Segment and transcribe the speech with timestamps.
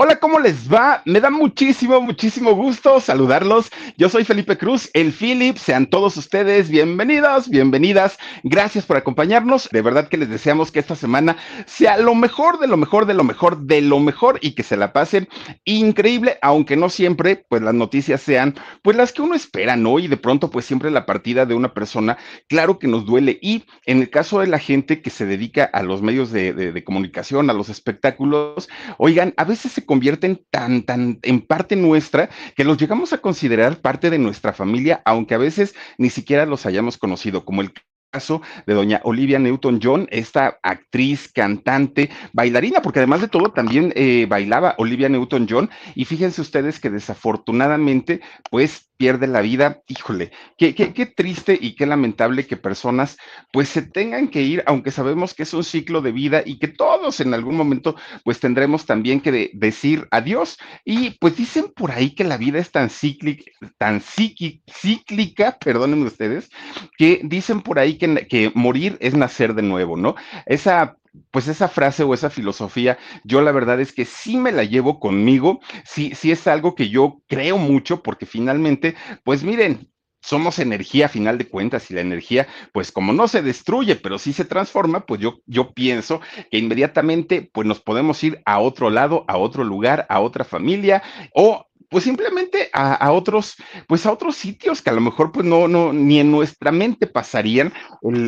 [0.00, 1.02] Hola, ¿cómo les va?
[1.06, 3.68] Me da muchísimo, muchísimo gusto saludarlos.
[3.96, 5.56] Yo soy Felipe Cruz, el Philip.
[5.56, 8.16] Sean todos ustedes bienvenidos, bienvenidas.
[8.44, 9.68] Gracias por acompañarnos.
[9.72, 11.36] De verdad que les deseamos que esta semana
[11.66, 14.76] sea lo mejor, de lo mejor, de lo mejor, de lo mejor y que se
[14.76, 15.28] la pasen
[15.64, 19.98] increíble, aunque no siempre, pues las noticias sean, pues las que uno espera, ¿no?
[19.98, 23.36] Y de pronto, pues siempre la partida de una persona, claro que nos duele.
[23.42, 26.70] Y en el caso de la gente que se dedica a los medios de, de-
[26.70, 32.30] de comunicación, a los espectáculos, oigan, a veces se convierten tan, tan en parte nuestra
[32.54, 36.66] que los llegamos a considerar parte de nuestra familia, aunque a veces ni siquiera los
[36.66, 37.72] hayamos conocido, como el
[38.10, 44.26] caso de doña Olivia Newton-John, esta actriz, cantante, bailarina, porque además de todo también eh,
[44.28, 48.20] bailaba Olivia Newton-John, y fíjense ustedes que desafortunadamente,
[48.50, 53.16] pues pierde la vida, híjole, qué, qué, qué triste y qué lamentable que personas
[53.52, 56.66] pues se tengan que ir, aunque sabemos que es un ciclo de vida y que
[56.66, 60.58] todos en algún momento pues tendremos también que de- decir adiós.
[60.84, 63.44] Y pues dicen por ahí que la vida es tan cíclica,
[63.78, 66.48] tan cíclica, perdónenme ustedes,
[66.96, 70.14] que dicen por ahí que, que morir es nacer de nuevo, ¿no?
[70.46, 70.96] Esa
[71.30, 75.00] pues esa frase o esa filosofía, yo la verdad es que sí me la llevo
[75.00, 79.90] conmigo, sí, sí es algo que yo creo mucho, porque finalmente, pues miren,
[80.20, 84.18] somos energía a final de cuentas y la energía, pues como no se destruye, pero
[84.18, 88.90] sí se transforma, pues yo, yo pienso que inmediatamente, pues nos podemos ir a otro
[88.90, 91.02] lado, a otro lugar, a otra familia
[91.32, 93.54] o pues simplemente a, otros,
[93.86, 97.06] pues a otros sitios que a lo mejor pues no, no, ni en nuestra mente
[97.06, 97.72] pasarían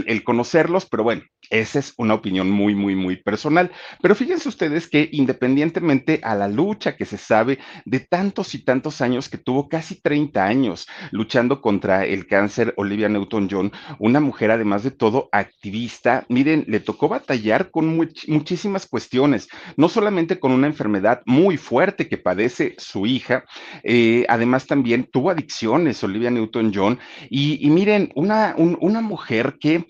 [0.07, 3.71] el, conocerlos, pero bueno, esa es una opinión muy, muy, muy personal.
[4.01, 9.01] Pero fíjense ustedes que independientemente a la lucha que se sabe de tantos y tantos
[9.01, 14.85] años que tuvo, casi 30 años luchando contra el cáncer, Olivia Newton-John, una mujer además
[14.85, 20.67] de todo activista, miren, le tocó batallar con much- muchísimas cuestiones, no solamente con una
[20.67, 23.45] enfermedad muy fuerte que padece su hija,
[23.83, 29.87] eh, además también tuvo adicciones, Olivia Newton-John, y, y miren, una, un- una mujer que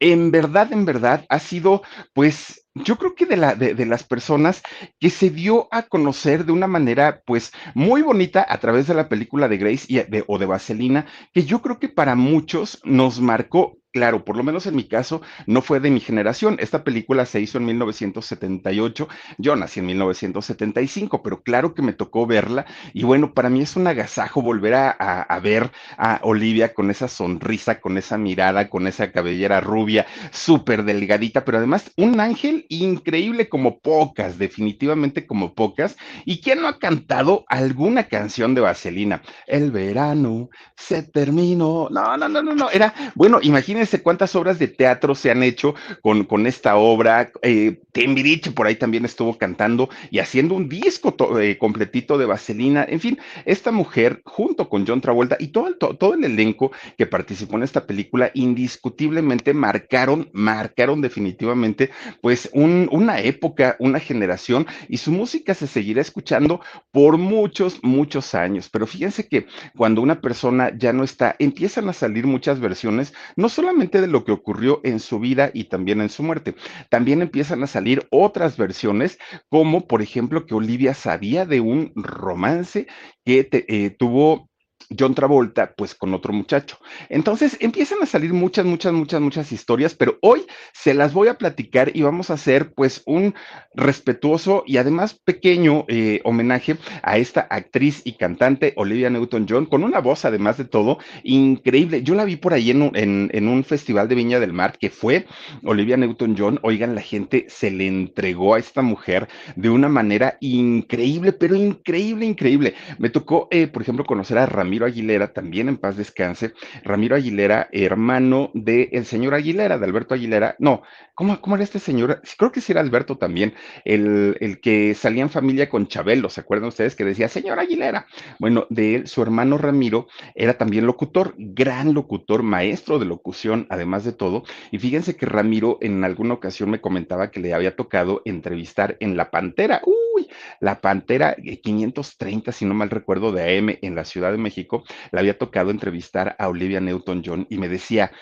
[0.00, 1.82] en verdad, en verdad, ha sido,
[2.14, 4.62] pues, yo creo que de, la, de, de las personas
[5.00, 9.08] que se dio a conocer de una manera, pues, muy bonita a través de la
[9.08, 13.76] película de Grace o de Vaselina, que yo creo que para muchos nos marcó.
[13.98, 16.56] Claro, por lo menos en mi caso, no fue de mi generación.
[16.60, 22.24] Esta película se hizo en 1978, yo nací en 1975, pero claro que me tocó
[22.24, 27.08] verla y bueno, para mí es un agasajo volver a, ver a Olivia con esa
[27.08, 33.48] sonrisa, con esa mirada, con esa cabellera rubia, súper delgadita, pero además un ángel increíble
[33.48, 35.96] como pocas, definitivamente como pocas.
[36.24, 39.22] ¿Y quién no ha cantado alguna canción de Vaselina?
[39.48, 41.88] El verano se terminó.
[41.90, 42.70] No, no, no, no, no.
[42.70, 47.30] Era, bueno, imagínense cuántas obras de teatro se han hecho con, con esta obra.
[47.42, 52.84] Eh, Timbiriche por ahí también estuvo cantando y haciendo un disco eh, completito de Vaselina.
[52.88, 56.70] En fin, esta mujer, junto con John Travolta y todo el, to- todo el elenco
[56.96, 61.90] que participó en esta película, indiscutiblemente marcaron, marcaron definitivamente,
[62.20, 66.60] pues, un- una época, una generación, y su música se seguirá escuchando
[66.90, 68.68] por muchos, muchos años.
[68.70, 69.46] Pero fíjense que
[69.76, 74.24] cuando una persona ya no está, empiezan a salir muchas versiones, no solamente de lo
[74.24, 76.54] que ocurrió en su vida y también en su muerte,
[76.90, 79.18] también empiezan a salir otras versiones,
[79.48, 82.86] como por ejemplo que Olivia sabía de un romance
[83.24, 84.47] que te- eh, tuvo
[84.96, 86.78] John Travolta, pues con otro muchacho.
[87.08, 91.36] Entonces empiezan a salir muchas, muchas, muchas, muchas historias, pero hoy se las voy a
[91.36, 93.34] platicar y vamos a hacer pues un
[93.74, 100.00] respetuoso y además pequeño eh, homenaje a esta actriz y cantante Olivia Newton-John, con una
[100.00, 102.02] voz además de todo increíble.
[102.02, 105.26] Yo la vi por ahí en un, festival de Viña del Mar que fue
[105.64, 106.60] Olivia Newton-John.
[106.62, 112.24] Oigan, la gente se le entregó a esta mujer de una manera increíble, pero increíble,
[112.24, 112.74] increíble.
[112.98, 116.52] Me tocó, eh, por ejemplo, conocer a Ramírez Ramiro Aguilera, también en paz descanse,
[116.84, 120.82] Ramiro Aguilera, hermano del el señor Aguilera, de Alberto Aguilera, no,
[121.18, 122.22] ¿cómo, cómo era este señor?
[122.38, 123.52] Creo que sí era Alberto también,
[123.84, 128.06] el, el que salía en familia con Chabelo, ¿se acuerdan ustedes que decía, señor Aguilera?
[128.38, 130.06] Bueno, de él, su hermano Ramiro
[130.36, 135.78] era también locutor, gran locutor, maestro de locución, además de todo, y fíjense que Ramiro
[135.80, 140.28] en alguna ocasión me comentaba que le había tocado entrevistar en La Pantera, uy,
[140.60, 145.18] La Pantera 530, si no mal recuerdo, de AM en la Ciudad de México, le
[145.18, 148.12] había tocado entrevistar a Olivia Newton-John y me decía,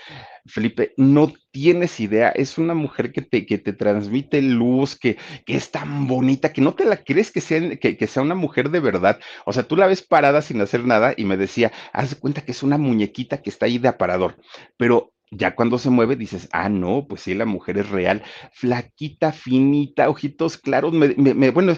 [0.48, 5.56] Felipe, no tienes idea, es una mujer que te, que te transmite luz, que, que
[5.56, 8.70] es tan bonita, que no te la crees que sea, que, que sea una mujer
[8.70, 9.18] de verdad.
[9.44, 12.52] O sea, tú la ves parada sin hacer nada y me decía, haz cuenta que
[12.52, 14.36] es una muñequita que está ahí de aparador,
[14.76, 19.32] pero ya cuando se mueve dices, ah, no, pues sí, la mujer es real, flaquita,
[19.32, 20.92] finita, ojitos claros.
[20.92, 21.74] Me, bueno,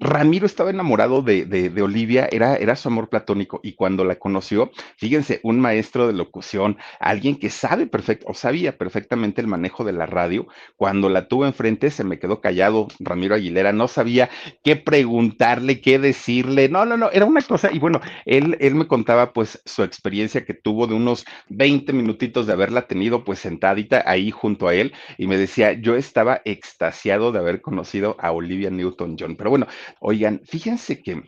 [0.00, 4.16] Ramiro estaba enamorado de, de, de, Olivia, era, era su amor platónico y cuando la
[4.16, 9.84] conoció, fíjense, un maestro de locución, alguien que sabe perfecto, o sabía perfectamente el manejo
[9.84, 14.28] de la radio, cuando la tuvo enfrente se me quedó callado Ramiro Aguilera, no sabía
[14.64, 18.88] qué preguntarle, qué decirle, no, no, no, era una cosa, y bueno, él, él me
[18.88, 24.02] contaba pues su experiencia que tuvo de unos 20 minutitos de haberla tenido pues sentadita
[24.06, 28.70] ahí junto a él y me decía, yo estaba extasiado de haber conocido a Olivia
[28.70, 29.36] Newton-John.
[29.36, 29.66] Pero bueno,
[30.00, 31.22] oigan, fíjense que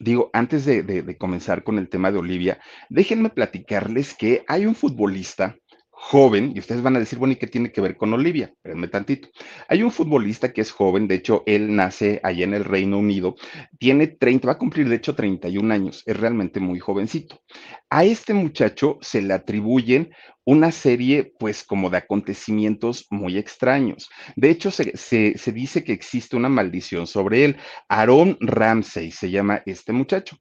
[0.00, 4.66] digo, antes de, de, de, comenzar con el tema de Olivia, déjenme platicarles que hay
[4.66, 5.56] un futbolista
[6.04, 8.46] joven, y ustedes van a decir, bueno, ¿y qué tiene que ver con Olivia?
[8.46, 9.28] Espérenme tantito.
[9.68, 13.36] Hay un futbolista que es joven, de hecho, él nace allá en el Reino Unido,
[13.78, 17.40] tiene 30, va a cumplir de hecho 31 años, es realmente muy jovencito.
[17.88, 20.10] A este muchacho se le atribuyen
[20.44, 24.10] una serie, pues, como de acontecimientos muy extraños.
[24.34, 27.56] De hecho, se, se, se, dice que existe una maldición sobre él.
[27.88, 30.36] Aaron Ramsey se llama este muchacho.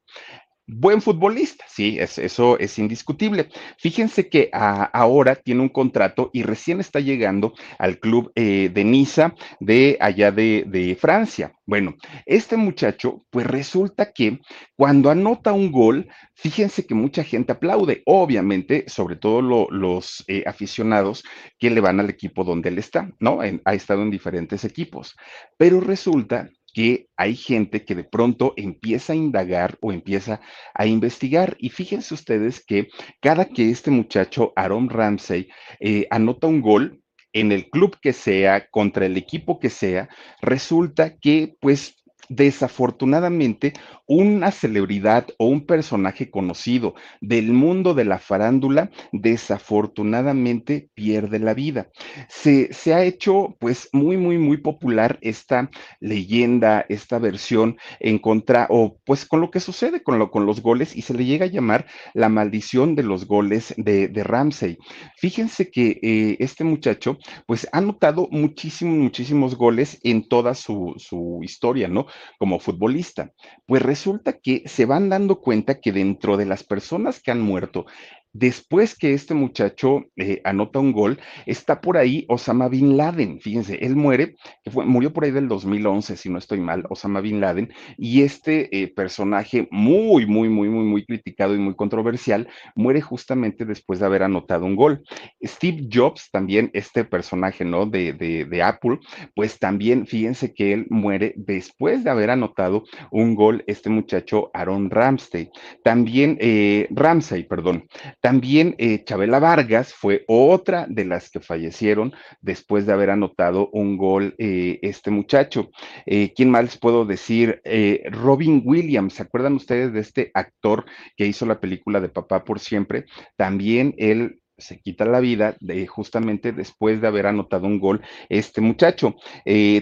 [0.67, 3.49] Buen futbolista, sí, es, eso es indiscutible.
[3.77, 9.33] Fíjense que ahora tiene un contrato y recién está llegando al club eh, de Niza
[9.59, 11.51] de allá de, Francia.
[11.65, 14.39] Bueno, este muchacho, pues resulta que
[14.75, 20.43] cuando anota un gol, fíjense que mucha gente aplaude, obviamente, sobre todo lo, los eh,
[20.45, 21.23] aficionados
[21.57, 23.39] que le van al equipo donde él está, ¿no?
[23.41, 25.15] Ha estado en diferentes equipos,
[25.57, 30.41] pero resulta que hay gente que de pronto empieza a indagar o empieza
[30.73, 31.55] a investigar.
[31.59, 32.89] Y fíjense ustedes que
[33.21, 37.01] cada que este muchacho, Aaron Ramsey, eh, anota un gol
[37.33, 40.09] en el club que sea, contra el equipo que sea,
[40.41, 41.95] resulta que pues
[42.29, 43.73] desafortunadamente
[44.13, 51.89] una celebridad o un personaje conocido del mundo de la farándula desafortunadamente pierde la vida.
[52.27, 55.71] Se, se, ha hecho pues muy, muy, muy popular esta
[56.01, 60.61] leyenda, esta versión en contra o pues con lo que sucede con, lo, con los
[60.61, 64.77] goles y se le llega a llamar la maldición de los goles de, de Ramsey.
[65.15, 67.17] Fíjense que eh, este muchacho
[67.47, 72.07] pues ha notado muchísimos, muchísimos goles en toda su, su historia, ¿no?
[72.37, 73.31] como futbolista.
[73.67, 77.85] Pues resulta que se van dando cuenta que dentro de las personas que han muerto
[78.33, 83.41] Después que este muchacho eh, anota un gol, está por ahí Osama Bin Laden.
[83.41, 84.35] Fíjense, él muere,
[84.71, 87.73] fue, murió por ahí del 2011, si no estoy mal, Osama Bin Laden.
[87.97, 93.65] Y este eh, personaje muy, muy, muy, muy, muy criticado y muy controversial, muere justamente
[93.65, 95.03] después de haber anotado un gol.
[95.43, 97.85] Steve Jobs, también este personaje, ¿no?
[97.85, 98.99] De, de, de Apple,
[99.35, 104.89] pues también, fíjense que él muere después de haber anotado un gol, este muchacho Aaron
[104.89, 105.49] Ramsey.
[105.83, 107.87] También, eh, Ramsey, perdón.
[108.21, 113.97] También eh, Chabela Vargas fue otra de las que fallecieron después de haber anotado un
[113.97, 115.71] gol eh, este muchacho.
[116.05, 117.61] Eh, ¿Quién más les puedo decir?
[117.65, 120.85] Eh, Robin Williams, ¿se acuerdan ustedes de este actor
[121.17, 123.05] que hizo la película de Papá por siempre?
[123.37, 128.61] También él se quita la vida de, justamente después de haber anotado un gol este
[128.61, 129.15] muchacho.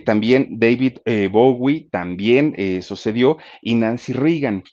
[0.06, 4.64] También David Bowie también sucedió y Nancy Reagan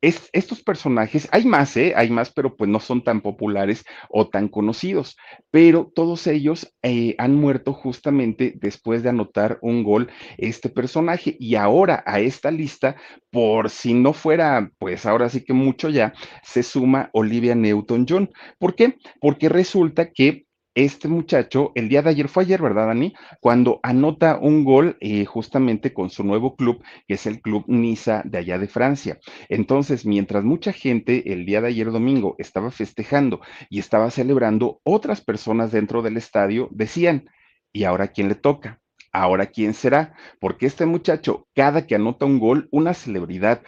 [0.00, 1.92] es, estos personajes, hay más, ¿eh?
[1.96, 5.16] hay más, pero pues no son tan populares o tan conocidos,
[5.50, 11.54] pero todos ellos eh, han muerto justamente después de anotar un gol este personaje y
[11.54, 12.96] ahora a esta lista,
[13.30, 18.30] por si no fuera, pues ahora sí que mucho ya, se suma Olivia Newton-John.
[18.58, 18.98] ¿Por qué?
[19.20, 23.12] Porque resulta que este muchacho, el día de ayer, fue ayer, ¿verdad, Dani?
[23.40, 28.22] Cuando anota un gol eh, justamente con su nuevo club, que es el Club Niza
[28.24, 29.18] de allá de Francia.
[29.48, 35.20] Entonces, mientras mucha gente el día de ayer domingo estaba festejando y estaba celebrando, otras
[35.20, 37.28] personas dentro del estadio decían,
[37.72, 38.80] ¿y ahora quién le toca?
[39.12, 40.14] Ahora, ¿quién será?
[40.38, 43.62] Porque este muchacho, cada que anota un gol, una celebridad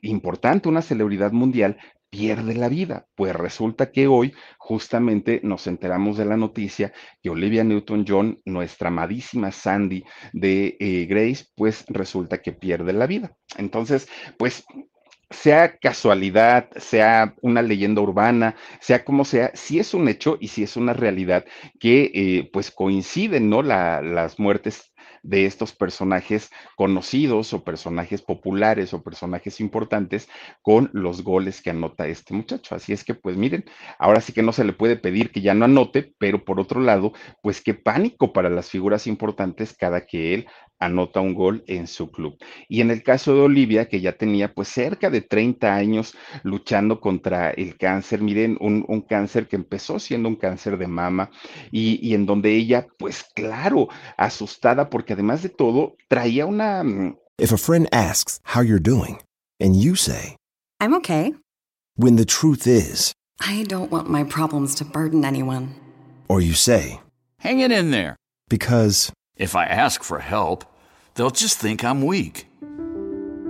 [0.00, 1.76] importante, una celebridad mundial,
[2.12, 3.06] pierde la vida.
[3.14, 6.92] Pues resulta que hoy justamente nos enteramos de la noticia
[7.22, 10.04] que Olivia Newton-John, nuestra amadísima Sandy
[10.34, 13.34] de eh, Grace, pues resulta que pierde la vida.
[13.56, 14.62] Entonces, pues
[15.30, 20.62] sea casualidad, sea una leyenda urbana, sea como sea, si es un hecho y si
[20.62, 21.46] es una realidad
[21.80, 23.62] que eh, pues coinciden, ¿no?
[23.62, 24.91] La, las muertes
[25.22, 30.28] de estos personajes conocidos o personajes populares o personajes importantes
[30.62, 32.74] con los goles que anota este muchacho.
[32.74, 33.64] Así es que, pues miren,
[33.98, 36.80] ahora sí que no se le puede pedir que ya no anote, pero por otro
[36.80, 37.12] lado,
[37.42, 40.46] pues qué pánico para las figuras importantes cada que él
[40.84, 42.36] anota un gol en su club.
[42.68, 47.00] Y en el caso de Olivia, que ya tenía pues cerca de 30 años luchando
[47.00, 51.30] contra el cáncer, miren, un, un cáncer que empezó siendo un cáncer de mama
[51.70, 56.82] y, y, en donde ella pues claro, asustada porque además de todo traía una...
[56.82, 59.20] Mm, If a friend asks how you're doing
[59.60, 60.36] and you say,
[60.80, 61.34] I'm okay.
[61.96, 65.74] When the truth is, I don't want my problems to burden anyone.
[66.28, 67.00] Or you say,
[67.42, 68.14] Hang it in there.
[68.48, 70.64] Because if I ask for help,
[71.14, 72.46] They'll just think I'm weak.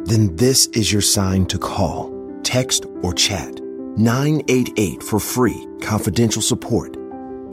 [0.05, 2.11] Then this is your sign to call,
[2.43, 3.61] text, or chat
[3.97, 6.97] 988 for free, confidential support.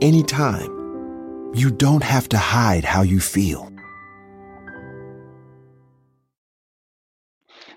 [0.00, 0.80] Anytime.
[1.52, 3.68] You don't have to hide how you feel.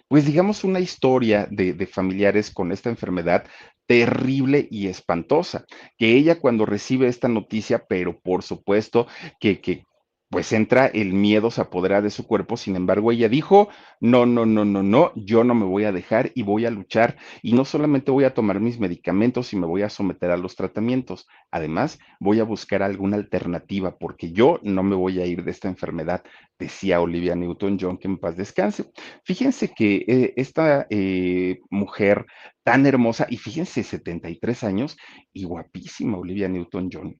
[0.07, 3.45] Pues digamos una historia de, de familiares con esta enfermedad
[3.87, 5.65] terrible y espantosa,
[5.97, 9.07] que ella cuando recibe esta noticia, pero por supuesto
[9.39, 9.85] que, que
[10.33, 12.57] pues entra el miedo, se apodera de su cuerpo.
[12.57, 16.31] Sin embargo, ella dijo, no, no, no, no, no, yo no me voy a dejar
[16.33, 17.17] y voy a luchar.
[17.43, 20.55] Y no solamente voy a tomar mis medicamentos y me voy a someter a los
[20.55, 25.51] tratamientos, además voy a buscar alguna alternativa porque yo no me voy a ir de
[25.51, 26.23] esta enfermedad,
[26.57, 28.85] decía Olivia Newton-John, que en paz descanse.
[29.23, 32.25] Fíjense que eh, esta eh, mujer
[32.63, 34.97] tan hermosa, y fíjense, 73 años
[35.31, 37.19] y guapísima, Olivia Newton-John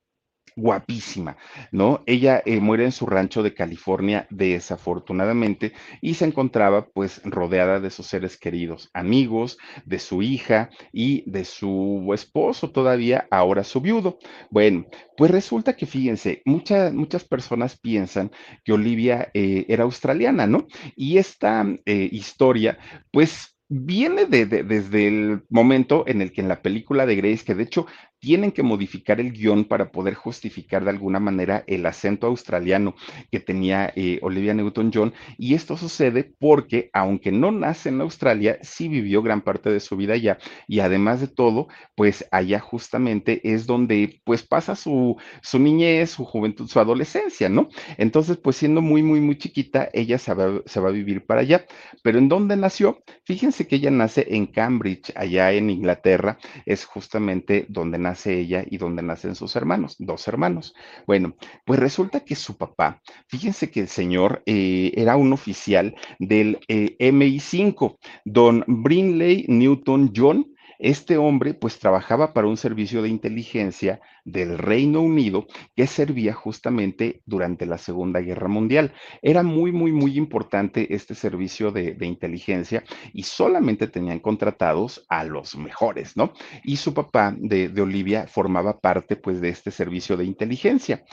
[0.56, 1.38] guapísima,
[1.72, 2.04] ¿no?
[2.06, 7.90] Ella eh, muere en su rancho de California desafortunadamente y se encontraba pues rodeada de
[7.90, 14.20] sus seres queridos, amigos, de su hija y de su esposo todavía, ahora su viudo.
[14.52, 14.86] Bueno,
[15.18, 18.32] pues resulta que fíjense, muchas muchas personas piensan
[18.64, 20.68] que Olivia eh, era australiana, ¿no?
[20.96, 22.78] Y esta eh, historia
[23.12, 27.44] pues viene de, de, desde el momento en el que en la película de Grace,
[27.44, 27.88] que de hecho
[28.24, 32.96] tienen que modificar el guion para poder justificar de alguna manera el acento australiano
[33.30, 35.13] que tenía eh, Olivia Newton-John.
[35.38, 39.98] Y esto sucede porque, aunque no nace en Australia, sí vivió gran parte de su
[39.98, 40.38] vida allá.
[40.70, 46.24] Y además de todo, pues allá justamente es donde pues pasa su, su niñez, su
[46.24, 47.68] juventud, su adolescencia, ¿no?
[47.98, 51.42] Entonces, pues siendo muy, muy, muy chiquita, ella se va, se va a vivir para
[51.42, 51.65] allá.
[52.01, 53.03] Pero ¿en dónde nació?
[53.25, 58.63] Fíjense que ella nace en Cambridge, allá en Inglaterra, es justamente donde nace nace ella
[58.70, 60.75] y donde nacen sus hermanos, dos hermanos.
[61.08, 66.60] Bueno, pues resulta que su papá, fíjense que el señor eh, era un oficial del
[66.67, 70.52] eh, MI5, don Brinley Newton John,
[70.84, 77.22] este hombre pues trabajaba para un servicio de inteligencia del Reino Unido que servía justamente
[77.25, 78.94] durante la Segunda Guerra Mundial.
[79.22, 85.56] Era muy, muy, muy importante este servicio de, inteligencia y solamente tenían contratados a los
[85.56, 86.34] mejores, ¿no?
[86.63, 91.06] Y su papá de, de Olivia formaba parte pues de este servicio de inteligencia.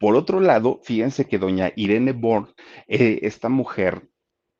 [0.00, 2.48] Por otro lado, fíjense que doña Irene Born,
[2.88, 4.08] eh, esta mujer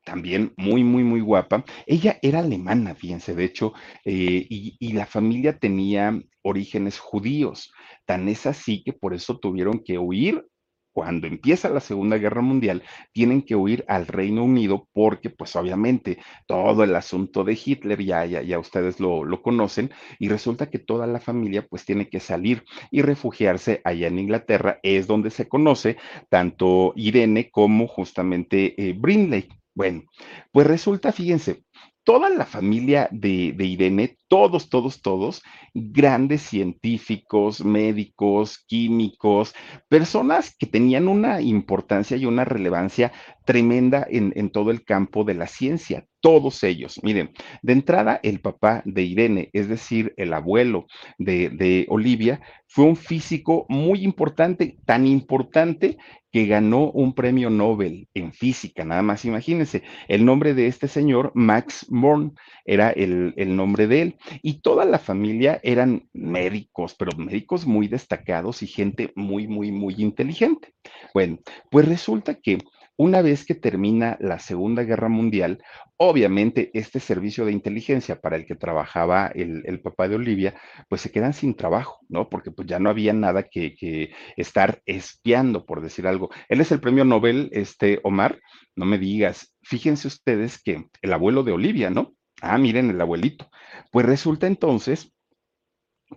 [0.03, 1.63] también muy, muy, muy guapa.
[1.85, 3.73] Ella era alemana, fíjense, de hecho,
[4.05, 7.71] eh, y, y, la familia tenía orígenes judíos.
[8.05, 10.45] Tan es así que por eso tuvieron que huir.
[10.93, 16.17] Cuando empieza la Segunda Guerra Mundial, tienen que huir al Reino Unido porque, pues obviamente,
[16.47, 20.79] todo el asunto de Hitler, ya, ya, ya ustedes lo, lo conocen, y resulta que
[20.79, 25.47] toda la familia, pues tiene que salir y refugiarse allá en Inglaterra, es donde se
[25.47, 25.95] conoce
[26.29, 29.47] tanto Irene como justamente eh, Brinley.
[29.73, 30.03] Bueno,
[30.51, 31.63] pues resulta, fíjense,
[32.03, 39.53] toda la familia de, Irene, todos, todos, todos, grandes científicos, médicos, químicos,
[39.87, 43.11] personas que tenían una importancia y una relevancia
[43.45, 46.99] tremenda en, en todo el campo de la ciencia, todos ellos.
[47.03, 50.87] Miren, de entrada, el papá de Irene, es decir, el abuelo
[51.17, 55.97] de, de Olivia, fue un físico muy importante, tan importante
[56.31, 59.83] que ganó un premio Nobel en física, nada más imagínense.
[60.07, 62.35] El nombre de este señor, Max Born,
[62.65, 64.15] era el, el, nombre de él.
[64.41, 69.95] Y toda la familia eran médicos, pero médicos muy destacados y gente muy, muy, muy
[69.97, 70.73] inteligente.
[71.13, 72.59] Bueno, pues resulta que
[73.01, 75.63] una vez que termina la Segunda Guerra Mundial,
[75.97, 80.53] obviamente este servicio de inteligencia para el que trabajaba el, papá de Olivia,
[80.87, 82.29] pues se quedan sin trabajo, ¿no?
[82.29, 86.29] Porque pues ya no había nada que, que estar espiando, por decir algo.
[86.47, 88.39] Él es el premio Nobel, este Omar,
[88.75, 92.13] no me digas, fíjense ustedes que el abuelo de Olivia, ¿no?
[92.39, 93.49] Ah, miren, el abuelito.
[93.91, 95.11] Pues resulta entonces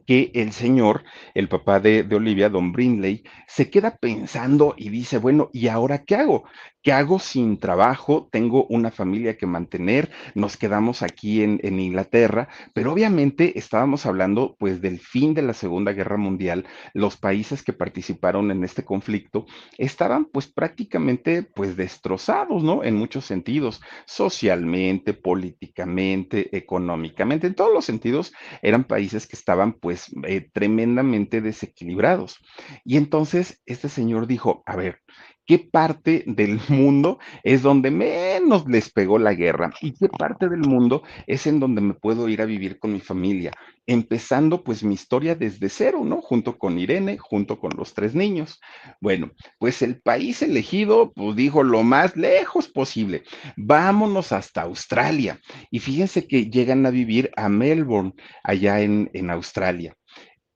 [0.07, 5.19] que el señor, el papá de, de, Olivia, Don Brindley, se queda pensando y dice,
[5.19, 6.45] bueno, ¿y ahora qué hago?
[6.85, 8.29] ¿Qué hago sin trabajo?
[8.31, 14.55] Tengo una familia que mantener, nos quedamos aquí en, en Inglaterra, pero obviamente estábamos hablando
[14.59, 19.47] pues del fin de la Segunda Guerra Mundial, los países que participaron en este conflicto
[19.79, 22.85] estaban pues prácticamente pues destrozados, ¿no?
[22.85, 30.11] En muchos sentidos, socialmente, políticamente, económicamente, en todos los sentidos eran países que estaban pues
[30.27, 32.39] eh, tremendamente desequilibrados.
[32.87, 35.01] Y entonces este señor dijo, a ver,
[35.47, 39.73] ¿qué parte del mundo es donde menos les pegó la guerra?
[39.81, 43.01] ¿Y qué parte del mundo es en donde me puedo ir a vivir con mi
[43.01, 43.53] familia?
[43.87, 46.23] Empezando pues mi historia desde cero, ¿no?
[46.23, 48.61] Junto con Irene, junto con los tres niños.
[49.01, 53.25] Bueno, pues el país elegido, pues dijo lo más lejos posible.
[53.57, 55.39] Vámonos hasta Australia.
[55.71, 59.95] Y fíjense que llegan a vivir a Melbourne, allá en, en Australia.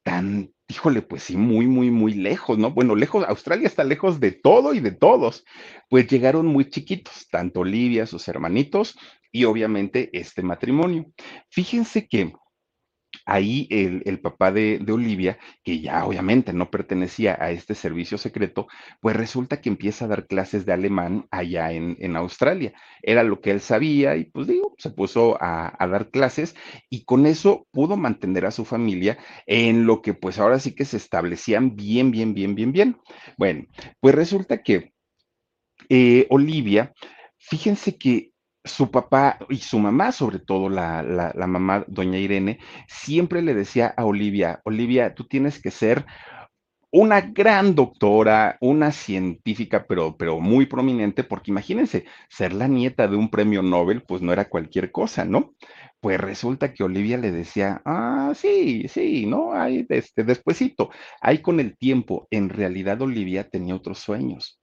[0.03, 2.71] Tan híjole, pues sí, muy, muy, muy lejos, ¿no?
[2.71, 5.45] Bueno, lejos, Australia está lejos de todo y de todos.
[5.89, 8.97] Pues llegaron muy chiquitos, tanto Olivia, sus hermanitos
[9.33, 11.07] y obviamente este matrimonio.
[11.51, 12.33] Fíjense que
[13.29, 18.67] ahí el, papá de, Olivia, que ya obviamente no pertenecía a este servicio secreto,
[19.01, 22.73] pues resulta que empieza a dar clases de alemán allá en, Australia.
[23.03, 26.57] Era lo que él sabía y pues digo, se puso a, a, dar clases
[26.89, 30.87] y con eso pudo mantener a su familia en lo que pues ahora sí que
[30.87, 32.97] se establecían bien, bien, bien, bien, bien.
[33.37, 33.67] Bueno,
[34.01, 34.95] pues resulta que
[35.91, 36.93] eh, Olivia,
[37.37, 38.33] fíjense que
[38.69, 43.95] su papá y su mamá, sobre todo la, la, mamá, doña Irene, siempre le decía
[43.97, 46.07] a Olivia, Olivia, tú tienes que ser
[46.91, 53.17] una gran doctora, una científica, pero, pero muy prominente, porque imagínense, ser la nieta de
[53.17, 55.55] un premio Nobel, pues no era cualquier cosa, ¿no?
[56.01, 59.53] Pues resulta que Olivia le decía, ah, sí, sí, ¿no?
[59.53, 64.58] Ahí, este, despuesito, ahí con el tiempo, en realidad Olivia tenía otros sueños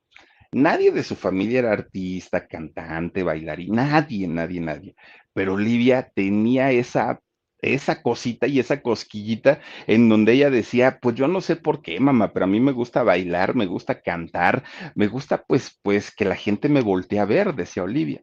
[0.55, 4.95] Nadie de su familia era artista, cantante, bailarín, nadie, nadie, nadie.
[5.33, 7.19] Pero Olivia tenía esa,
[7.59, 11.99] esa cosita y esa cosquillita en donde ella decía, pues yo no sé por qué,
[11.99, 14.63] mamá, pero a mí me gusta bailar, me gusta cantar,
[14.95, 18.21] me gusta pues, pues que la gente me voltee a ver, decía Olivia.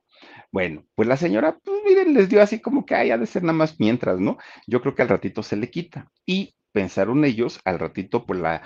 [0.50, 3.42] Bueno, pues la señora, pues miren, les dio así como que, ay, ha de ser
[3.42, 4.38] nada más mientras, ¿no?
[4.66, 6.11] Yo creo que al ratito se le quita.
[6.24, 8.62] Y pensaron ellos, al ratito, pues la,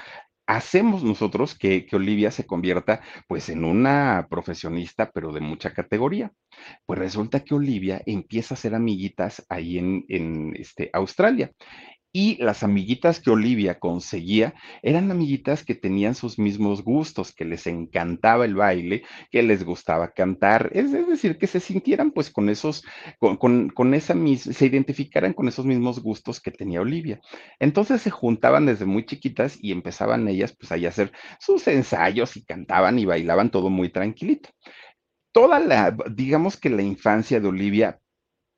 [0.46, 6.32] hacemos nosotros que, Olivia se convierta pues en una profesionista, pero de mucha categoría.
[6.84, 11.52] Pues resulta que Olivia empieza a hacer amiguitas ahí en, en este, Australia
[12.12, 17.66] y las amiguitas que Olivia conseguía eran amiguitas que tenían sus mismos gustos, que les
[17.66, 22.84] encantaba el baile, que les gustaba cantar, es, decir, que se sintieran pues con esos,
[23.18, 27.20] con, con, con esa misma, se identificaran con esos mismos gustos que tenía Olivia.
[27.60, 32.36] Entonces se juntaban desde muy chiquitas y empezaban ellas pues ahí a hacer sus ensayos
[32.36, 34.50] y cantaban y bailaban todo muy tranquilito
[35.36, 38.00] toda la, digamos que la infancia de Olivia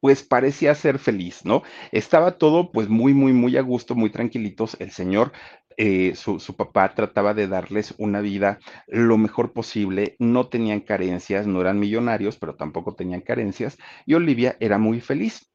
[0.00, 1.62] pues parecía ser feliz, ¿no?
[1.92, 4.76] Estaba todo pues muy, muy, muy a gusto, muy tranquilitos.
[4.80, 5.32] El señor,
[5.76, 11.46] eh, su, su, papá trataba de darles una vida lo mejor posible, no tenían carencias,
[11.46, 15.50] no eran millonarios, pero tampoco tenían carencias, y Olivia era muy feliz.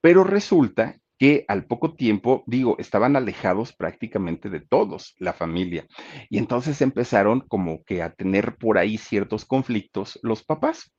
[0.00, 5.86] Pero resulta que al poco tiempo, digo, estaban alejados prácticamente de todos, la familia.
[6.30, 10.92] Y entonces empezaron como que a tener por ahí ciertos conflictos los papás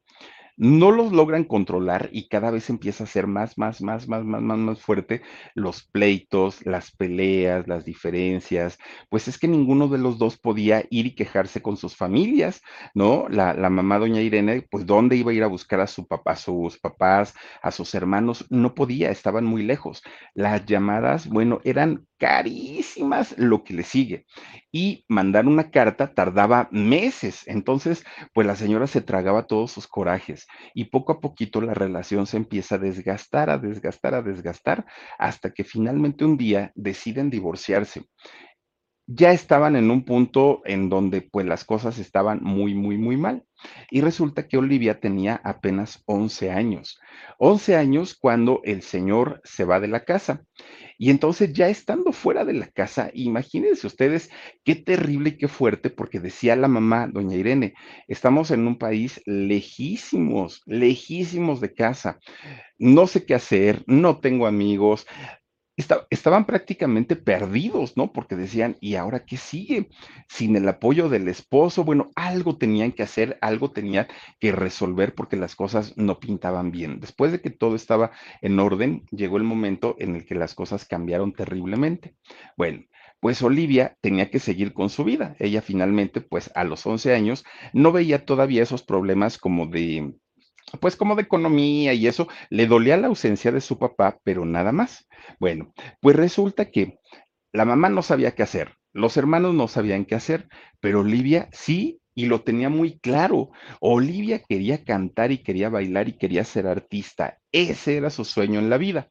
[0.59, 4.41] no los logran controlar y cada vez empieza a ser más, más, más, más, más,
[4.41, 5.21] más, más fuerte
[5.55, 8.77] los pleitos, las peleas, las diferencias.
[9.09, 12.61] Pues es que ninguno de los dos podía ir y quejarse con sus familias,
[12.93, 13.27] ¿no?
[13.29, 16.33] La, la mamá, doña Irene, pues ¿dónde iba a ir a buscar a su papá,
[16.33, 18.45] a sus papás, a sus hermanos?
[18.49, 20.03] No podía, estaban muy lejos.
[20.33, 24.25] Las llamadas, bueno, eran carísimas lo que le sigue.
[24.71, 27.43] Y mandar una carta tardaba meses.
[27.47, 28.03] Entonces,
[28.33, 32.37] pues la señora se tragaba todos sus corajes y poco a poquito la relación se
[32.37, 34.85] empieza a desgastar, a desgastar, a desgastar,
[35.17, 38.03] hasta que finalmente un día deciden divorciarse.
[39.11, 43.43] Ya estaban en un punto en donde pues las cosas estaban muy, muy, muy mal.
[43.89, 46.99] Y resulta que Olivia tenía apenas 11 años.
[47.39, 50.43] 11 años cuando el señor se va de la casa.
[50.99, 54.29] Y entonces ya estando fuera de la casa, imagínense ustedes
[54.63, 57.73] qué terrible y qué fuerte, porque decía la mamá, doña Irene,
[58.07, 62.19] estamos en un país lejísimos, lejísimos de casa.
[62.77, 65.07] No sé qué hacer, no tengo amigos,
[66.09, 68.11] estaban prácticamente perdidos, ¿no?
[68.11, 69.89] Porque decían, ¿y ahora qué sigue?
[70.27, 74.07] Sin el apoyo del esposo, bueno, algo tenían que hacer, algo tenían
[74.39, 76.99] que resolver porque las cosas no pintaban bien.
[76.99, 78.11] Después de que todo estaba
[78.41, 82.15] en orden, llegó el momento en el que las cosas cambiaron terriblemente.
[82.57, 82.83] Bueno,
[83.19, 85.35] pues Olivia tenía que seguir con su vida.
[85.39, 90.13] Ella finalmente, pues a los 11 años, no veía todavía esos problemas como de
[90.79, 94.71] pues como de economía y eso, le dolía la ausencia de su papá, pero nada
[94.71, 95.07] más.
[95.39, 96.99] Bueno, pues resulta que
[97.51, 100.47] la mamá no sabía qué hacer, los hermanos no sabían qué hacer,
[100.79, 103.51] pero Olivia sí, y lo tenía muy claro.
[103.79, 107.37] Olivia quería cantar y quería bailar y quería ser artista.
[107.51, 109.09] Ese era su sueño en la vida.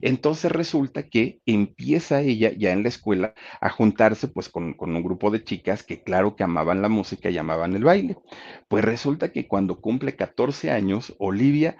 [0.00, 5.30] Entonces resulta que empieza ella ya en la escuela a juntarse pues con, un grupo
[5.30, 8.16] de chicas que claro que amaban la música y amaban el baile.
[8.68, 11.76] Pues resulta que cuando cumple 14 años, Olivia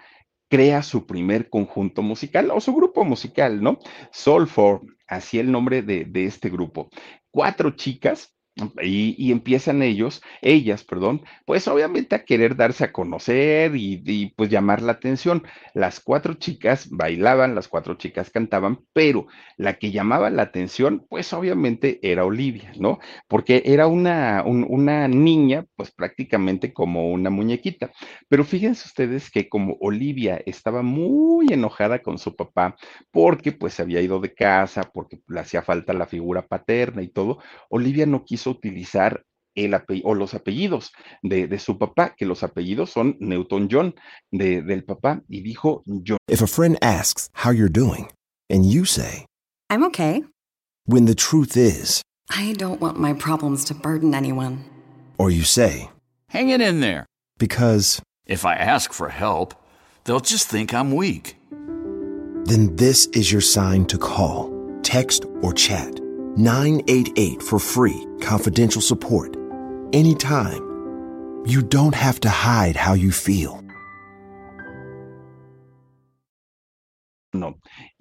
[0.49, 3.77] crea su primer conjunto musical o su grupo musical, ¿no?
[4.11, 6.89] Soul for, así el nombre de, de este grupo.
[7.31, 8.35] Cuatro chicas
[8.81, 14.81] y, empiezan ellos, ellas, perdón, pues obviamente a querer darse a conocer y, pues llamar
[14.81, 15.43] la atención.
[15.73, 21.31] Las cuatro chicas bailaban, las cuatro chicas cantaban, pero la que llamaba la atención, pues
[21.33, 22.99] obviamente era Olivia, ¿no?
[23.27, 27.91] Porque era una, una niña, pues prácticamente como una muñequita.
[28.27, 32.75] Pero fíjense ustedes que como Olivia estaba muy enojada con su papá,
[33.11, 37.07] porque pues se había ido de casa, porque le hacía falta la figura paterna y
[37.07, 39.23] todo, Olivia no quiso utilizar
[39.55, 43.95] el o los apellidos de, de, su papá, que los apellidos son Newton John
[44.31, 46.17] de, del papá, y dijo John.
[46.27, 48.11] If a friend asks how you're doing,
[48.49, 49.25] and you say,
[49.69, 50.23] I'm okay.
[50.85, 54.63] When the truth is, I don't want my problems to burden anyone.
[55.17, 55.89] Or you say,
[56.29, 57.05] Hang it in there.
[57.37, 59.55] Because if I ask for help,
[60.03, 61.35] they'll just think I'm weak.
[62.45, 64.51] Then this is your sign to call,
[64.83, 65.99] text, or chat
[66.39, 69.35] 988 for free, confidential support.
[69.91, 71.43] Anytime.
[71.45, 73.58] You don't have to hide how you feel.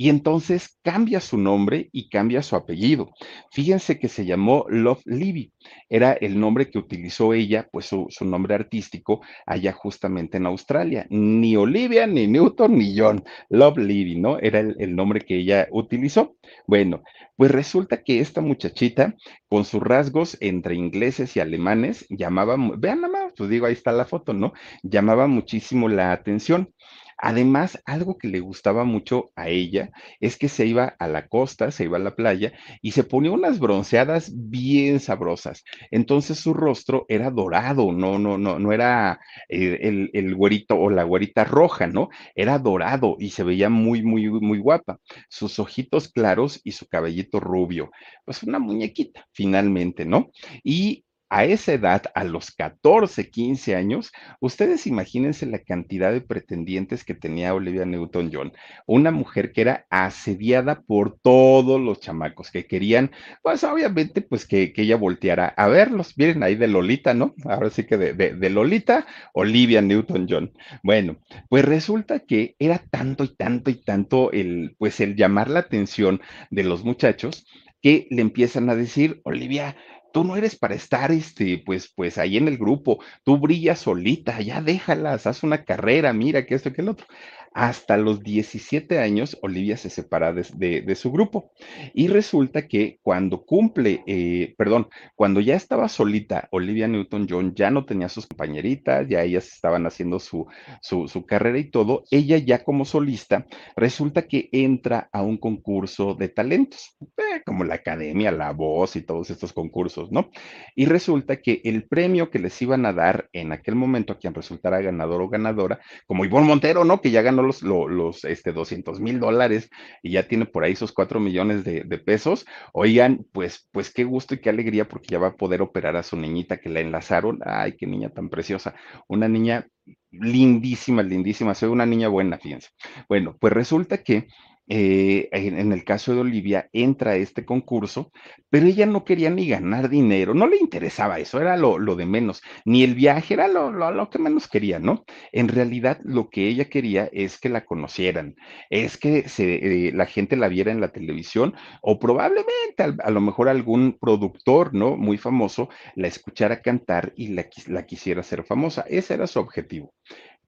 [0.00, 3.10] Y entonces cambia su nombre y cambia su apellido.
[3.50, 5.52] Fíjense que se llamó Love Libby.
[5.88, 11.04] Era el nombre que utilizó ella, pues su, nombre artístico, allá justamente en Australia.
[11.10, 13.24] Ni Olivia, ni Newton, ni John.
[13.50, 14.38] Love Libby, ¿no?
[14.38, 16.36] Era el, el nombre que ella utilizó.
[16.68, 17.02] Bueno,
[17.34, 19.16] pues resulta que esta muchachita,
[19.48, 23.90] con sus rasgos entre ingleses y alemanes, llamaba, vean nada más, pues digo, ahí está
[23.90, 24.52] la foto, ¿no?
[24.82, 26.72] Llamaba muchísimo la atención.
[27.18, 31.72] Además, algo que le gustaba mucho a ella es que se iba a la costa,
[31.72, 35.64] se iba a la playa y se ponía unas bronceadas bien sabrosas.
[35.90, 40.90] Entonces su rostro era dorado, no, no, no, no era eh, el, el, güerito o
[40.90, 42.08] la güerita roja, ¿no?
[42.36, 45.00] Era dorado y se veía muy, muy, muy guapa.
[45.28, 47.90] Sus ojitos claros y su cabellito rubio.
[48.24, 50.30] Pues una muñequita, finalmente, ¿no?
[50.62, 57.04] Y a esa edad, a los 14, 15 años, ustedes imagínense la cantidad de pretendientes
[57.04, 58.52] que tenía Olivia Newton-John,
[58.86, 63.10] una mujer que era asediada por todos los chamacos que querían,
[63.42, 66.16] pues obviamente, pues que, ella volteara a verlos.
[66.16, 67.34] Miren ahí de Lolita, ¿no?
[67.44, 70.52] Ahora sí que de, de Lolita, Olivia Newton-John.
[70.84, 75.60] Bueno, pues resulta que era tanto y tanto y tanto el, pues el llamar la
[75.60, 77.46] atención de los muchachos
[77.82, 79.76] que le empiezan a decir, Olivia,
[80.12, 84.40] tú no eres para estar, este, pues, pues ahí en el grupo, tú brillas solita,
[84.40, 87.06] ya déjalas, haz una carrera, mira que esto, que el otro.
[87.52, 91.52] Hasta los 17 años, Olivia se separa de, su grupo
[91.94, 97.84] y resulta que cuando cumple, eh, perdón, cuando ya estaba solita, Olivia Newton-John ya no
[97.84, 100.46] tenía sus compañeritas, ya ellas estaban haciendo su,
[100.80, 106.28] su, carrera y todo, ella ya como solista, resulta que entra a un concurso de
[106.28, 110.30] talentos, eh, como la academia, la voz y todos estos concursos, ¿no?
[110.74, 114.34] Y resulta que el premio que les iban a dar en aquel momento a quien
[114.34, 117.00] resultara ganador o ganadora, como Ivonne Montero, ¿no?
[117.00, 119.70] Que ya los, los, este, 200 mil dólares
[120.02, 124.34] y ya tiene por ahí esos 4 millones de, pesos, oigan, pues, pues qué gusto
[124.34, 127.40] y qué alegría porque ya va a poder operar a su niñita que la enlazaron.
[127.44, 128.74] Ay, qué niña tan preciosa.
[129.08, 129.66] Una niña
[130.10, 131.54] lindísima, lindísima.
[131.54, 132.68] Soy una niña buena, fíjense.
[133.08, 134.28] Bueno, pues resulta que
[134.68, 138.12] eh, en, el caso de Olivia, entra a este concurso,
[138.50, 142.06] pero ella no quería ni ganar dinero, no le interesaba eso, era lo, lo de
[142.06, 145.04] menos, ni el viaje era lo, lo, lo, que menos quería, ¿no?
[145.32, 148.36] En realidad, lo que ella quería es que la conocieran,
[148.70, 153.20] es que eh, la gente la viera en la televisión o probablemente a, a, lo
[153.20, 154.96] mejor algún productor, ¿no?
[154.96, 158.84] Muy famoso la escuchara cantar y la, la quisiera hacer famosa.
[158.88, 159.94] Ese era su objetivo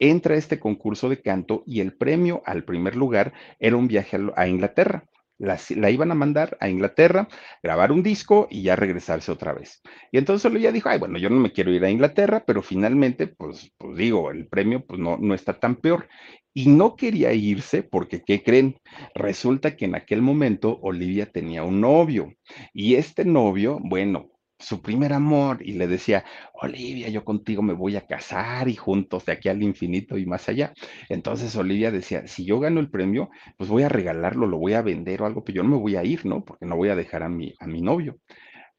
[0.01, 4.19] entra a este concurso de canto y el premio al primer lugar era un viaje
[4.35, 5.05] a, Inglaterra.
[5.39, 5.59] La,
[5.91, 7.29] iban a mandar a Inglaterra,
[7.63, 9.81] grabar un disco y ya regresarse otra vez.
[10.13, 13.27] Y entonces ella dijo, ay, bueno, yo no me quiero ir a Inglaterra, pero finalmente,
[13.27, 16.09] pues, pues digo, el premio pues no, no está tan peor.
[16.53, 18.77] Y no quería irse porque, ¿qué creen?
[19.15, 22.35] Resulta que en aquel momento Olivia tenía un novio
[22.75, 24.31] y este novio, bueno,
[24.61, 29.25] su primer amor y le decía, Olivia, yo contigo me voy a casar y juntos
[29.25, 30.73] de aquí al infinito y más allá.
[31.09, 34.83] Entonces Olivia decía, si yo gano el premio, pues voy a regalarlo, lo voy a
[34.83, 36.45] vender o algo, pero yo no me voy a ir, ¿no?
[36.45, 38.19] Porque no voy a dejar a mi, a mi novio.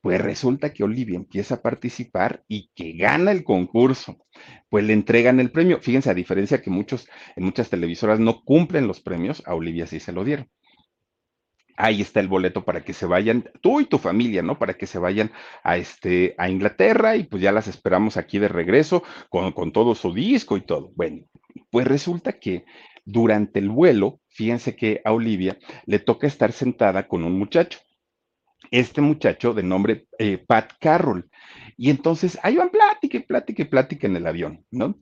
[0.02, 4.18] Pues resulta que Olivia empieza a participar y que gana el concurso.
[4.70, 5.80] Pues le entregan el premio.
[5.80, 10.00] Fíjense, a diferencia que muchos, en muchas televisoras no cumplen los premios, a Olivia sí
[10.00, 10.50] se lo dieron
[11.78, 14.58] ahí está el boleto para que se vayan, tú y tu familia, ¿no?
[14.58, 15.32] Para que se vayan
[15.64, 19.96] a, este, a Inglaterra y pues ya las esperamos aquí de regreso con, con todo
[19.96, 20.92] su disco y todo.
[20.96, 21.26] Bueno,
[21.70, 22.66] pues resulta que
[23.06, 27.80] durante el vuelo, fíjense que a Olivia le toca estar sentada con un muchacho.
[28.70, 31.30] Este muchacho de nombre eh, Pat Carroll.
[31.78, 34.98] Y entonces ahí van plática y plática y plática en el avión, ¿no?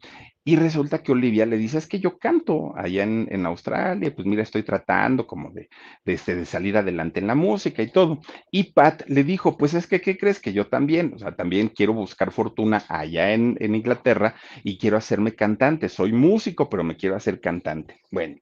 [0.49, 4.41] Y resulta que Olivia le dice, es que yo canto allá en, Australia, pues mira,
[4.41, 5.69] estoy tratando como de,
[6.05, 8.19] de, este, de, salir adelante en la música y todo.
[8.49, 10.39] Y Pat le dijo, pues es que, ¿qué crees?
[10.39, 15.35] Que yo también, o sea, también quiero buscar fortuna allá en, Inglaterra y quiero hacerme
[15.35, 15.87] cantante.
[15.87, 18.01] Soy músico, pero me quiero hacer cantante.
[18.09, 18.37] Bueno,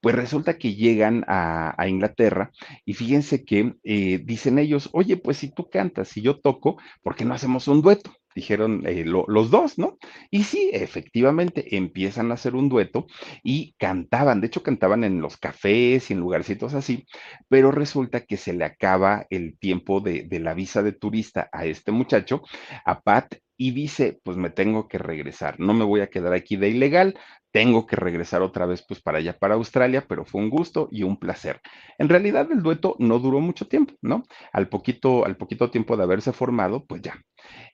[0.00, 2.50] pues resulta que llegan a, Inglaterra
[2.84, 7.14] y fíjense que eh, dicen ellos, oye, pues si tú cantas, si yo toco, ¿por
[7.14, 8.10] qué no hacemos un dueto?
[8.34, 9.98] Dijeron eh, lo, los dos, ¿no?
[10.30, 13.06] Y sí, efectivamente, empiezan a hacer un dueto
[13.42, 17.06] y cantaban, de hecho cantaban en los cafés y en lugarcitos así,
[17.48, 21.64] pero resulta que se le acaba el tiempo de, de la visa de turista a
[21.66, 22.42] este muchacho,
[22.84, 26.56] a Pat, y dice, pues me tengo que regresar, no me voy a quedar aquí
[26.56, 27.18] de ilegal,
[27.52, 31.02] tengo que regresar otra vez pues para allá, para Australia, pero fue un gusto y
[31.02, 31.60] un placer.
[31.98, 34.24] En realidad el dueto no duró mucho tiempo, ¿no?
[34.52, 37.22] Al poquito, al poquito tiempo de haberse formado, pues ya.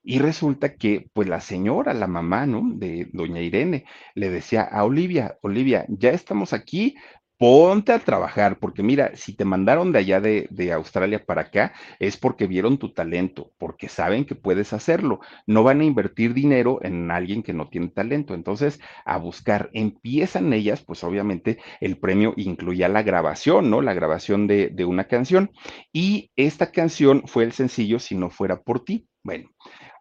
[0.03, 2.63] Y resulta que pues la señora, la mamá, ¿no?
[2.75, 6.97] De doña Irene, le decía a Olivia, Olivia, ya estamos aquí,
[7.39, 11.73] ponte a trabajar, porque mira, si te mandaron de allá de, de, Australia para acá,
[12.01, 15.21] es porque vieron tu talento, porque saben que puedes hacerlo.
[15.47, 18.35] No van a invertir dinero en alguien que no tiene talento.
[18.35, 23.81] Entonces, a buscar, empiezan ellas, pues obviamente el premio incluía la grabación, ¿no?
[23.81, 25.53] La grabación de, de una canción.
[25.93, 29.07] Y esta canción fue el sencillo Si no fuera por ti.
[29.23, 29.49] Bueno,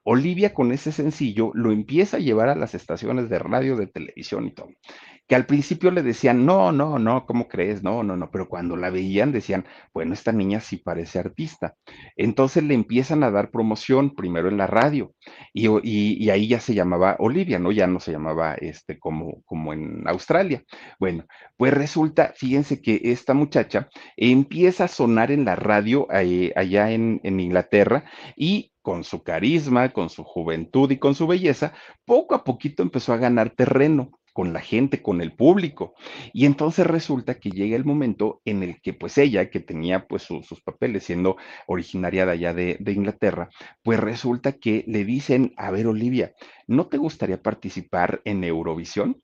[0.04, 4.48] Olivia con ese sencillo lo empieza a llevar a las estaciones de radio, de televisión
[4.48, 4.70] y todo
[5.28, 7.84] que al principio le decían, no, no, no, ¿cómo crees?
[7.84, 11.76] No, no, no, pero cuando la veían decían, bueno, esta niña sí parece artista.
[12.16, 15.14] Entonces le empiezan a dar promoción primero en la radio
[15.54, 17.72] y, y, ahí ya se llamaba Olivia, ¿no?
[17.72, 20.64] Ya no se llamaba este como, como en Australia.
[21.00, 21.26] Bueno,
[21.58, 27.20] pues resulta, fíjense que esta muchacha empieza a sonar en la radio eh, allá en,
[27.24, 28.06] en Inglaterra
[28.38, 31.74] y con su carisma, con su juventud y con su belleza,
[32.06, 35.96] poco a poquito empezó a ganar terreno con la gente, con el público.
[36.32, 40.22] Y entonces resulta que llega el momento en el que pues ella, que tenía pues
[40.22, 43.50] su, sus papeles siendo originaria de allá de, de, Inglaterra,
[43.82, 46.34] pues resulta que le dicen, a ver Olivia,
[46.68, 49.24] ¿no te gustaría participar en Eurovisión?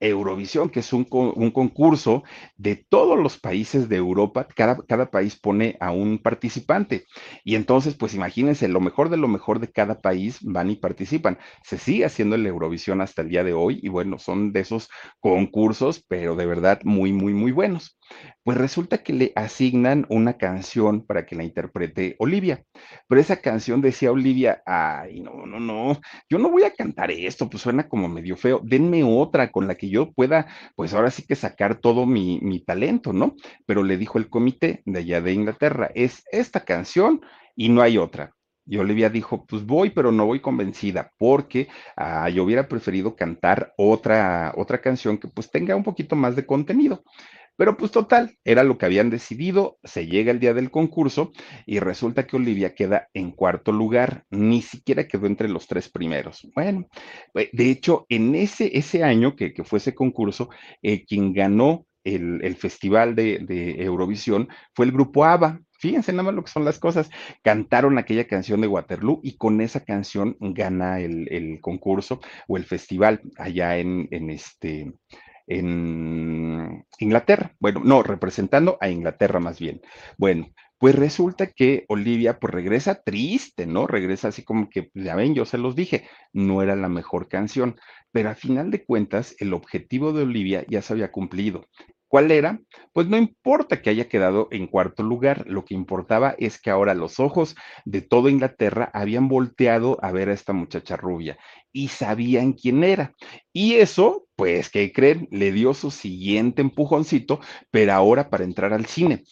[0.00, 2.22] Eurovisión, que es un, concurso
[2.56, 7.04] de todos los países de Europa, cada, cada, país pone a un participante.
[7.44, 11.38] Y entonces, pues imagínense, lo mejor de lo mejor de cada país van y participan.
[11.62, 14.88] Se sigue haciendo el Eurovisión hasta el día de hoy y bueno, son de esos
[15.20, 17.98] concursos, pero de verdad muy, muy, muy buenos.
[18.42, 22.64] Pues resulta que le asignan una canción para que la interprete Olivia,
[23.06, 27.50] pero esa canción decía Olivia, ay, no, no, no, yo no voy a cantar esto,
[27.50, 30.46] pues suena como medio feo, denme otra con la yo pueda,
[30.76, 33.34] pues ahora sí que sacar todo mi, mi talento, ¿no?
[33.66, 37.20] Pero le dijo el comité de allá de Inglaterra, es esta canción
[37.56, 38.34] y no hay otra.
[38.70, 43.72] Y Olivia dijo, pues voy, pero no voy convencida, porque ah, yo hubiera preferido cantar
[43.78, 47.02] otra, otra canción que pues tenga un poquito más de contenido.
[47.58, 51.32] Pero pues total, era lo que habían decidido, se llega el día del concurso
[51.66, 56.46] y resulta que Olivia queda en cuarto lugar, ni siquiera quedó entre los tres primeros.
[56.54, 56.86] Bueno,
[57.34, 60.50] eh, de hecho, en ese, ese año que, que fue ese concurso,
[60.82, 65.60] eh, quien ganó el, el festival de, de, Eurovisión fue el grupo ABBA.
[65.80, 67.10] Fíjense nada más lo que son las cosas.
[67.42, 72.64] Cantaron aquella canción de Waterloo y con esa canción gana el, el concurso o el
[72.64, 74.92] festival allá en, en este
[75.48, 77.54] en Inglaterra.
[77.58, 79.80] Bueno, no, representando a Inglaterra más bien.
[80.16, 83.86] Bueno, pues resulta que Olivia pues regresa triste, ¿no?
[83.86, 87.76] Regresa así como que, ya ven, yo se los dije, no era la mejor canción,
[88.12, 91.64] pero a final de cuentas el objetivo de Olivia ya se había cumplido.
[92.06, 92.58] ¿Cuál era?
[92.94, 96.94] Pues no importa que haya quedado en cuarto lugar, lo que importaba es que ahora
[96.94, 101.38] los ojos de toda Inglaterra habían volteado a ver a esta muchacha rubia
[101.70, 103.14] y sabían quién era.
[103.52, 105.26] Y eso, pues, ¿qué creen?
[105.32, 107.40] Le dio su siguiente empujoncito,
[107.72, 109.24] pero ahora para entrar al cine.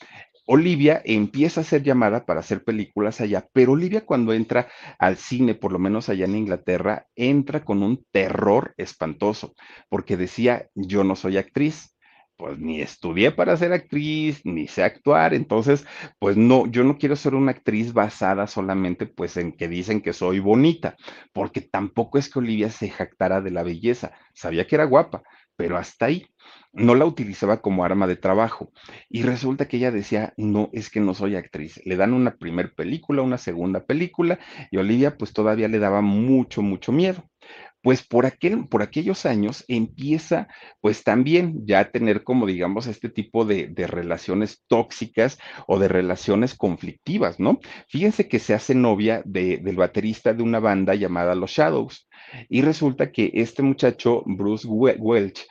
[0.49, 4.66] Olivia empieza a ser llamada para hacer películas allá, pero Olivia cuando entra
[4.99, 9.55] al cine, por lo menos allá en Inglaterra, entra con un terror espantoso,
[9.88, 11.95] porque decía, yo no soy actriz,
[12.37, 15.87] pues ni estudié para ser actriz, ni sé actuar, entonces,
[16.18, 20.12] pues no, yo no quiero ser una actriz basada solamente pues en que dicen que
[20.12, 20.96] soy bonita,
[21.33, 25.22] porque tampoco es que Olivia se jactara de la belleza, sabía que era guapa,
[25.57, 26.27] pero hasta ahí
[26.72, 28.70] no la utilizaba como arma de trabajo.
[29.09, 31.81] Y resulta que ella decía, no, es que no soy actriz.
[31.87, 34.38] Le dan una primer película, una segunda película,
[34.70, 37.25] y Olivia pues todavía le daba mucho, mucho miedo
[37.87, 40.49] pues por, aquel, por aquellos años empieza
[40.81, 46.57] pues también ya a tener como digamos este tipo de, relaciones tóxicas o de relaciones
[46.57, 47.61] conflictivas, ¿no?
[47.87, 52.09] Fíjense que se hace novia de, del baterista de una banda llamada Los Shadows
[52.49, 55.46] y resulta que este muchacho, Bruce Welch,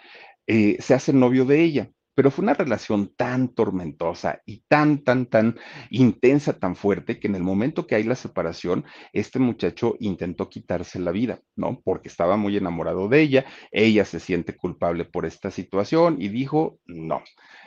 [0.45, 5.25] eh, se hace novio de ella pero fue una relación tan tormentosa y tan, tan,
[5.27, 5.57] tan
[5.89, 10.99] intensa, tan fuerte, que en el momento que hay la separación, este muchacho intentó quitarse
[10.99, 11.81] la vida, ¿no?
[11.83, 16.79] Porque estaba muy enamorado de ella, ella se siente culpable por esta situación y dijo,
[16.85, 17.21] no,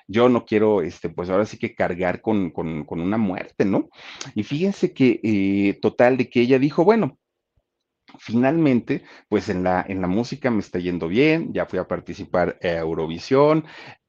[0.09, 3.91] yo no quiero, este, pues ahora sí que cargar con, con, una muerte, ¿no?
[4.35, 7.19] Y fíjense que, eh, total, de que ella dijo, bueno,
[8.19, 12.59] Finalmente, pues en la, en la música me está yendo bien, ya fui a participar
[12.63, 13.67] a Eurovisión,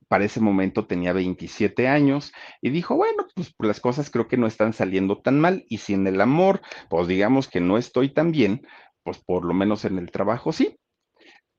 [0.10, 4.48] para ese momento tenía 27 años y dijo, bueno, pues, las cosas creo que no
[4.48, 8.32] están saliendo tan mal y si en el amor, pues digamos que no estoy tan
[8.32, 8.68] bien,
[9.04, 10.78] pues por lo menos en el trabajo sí.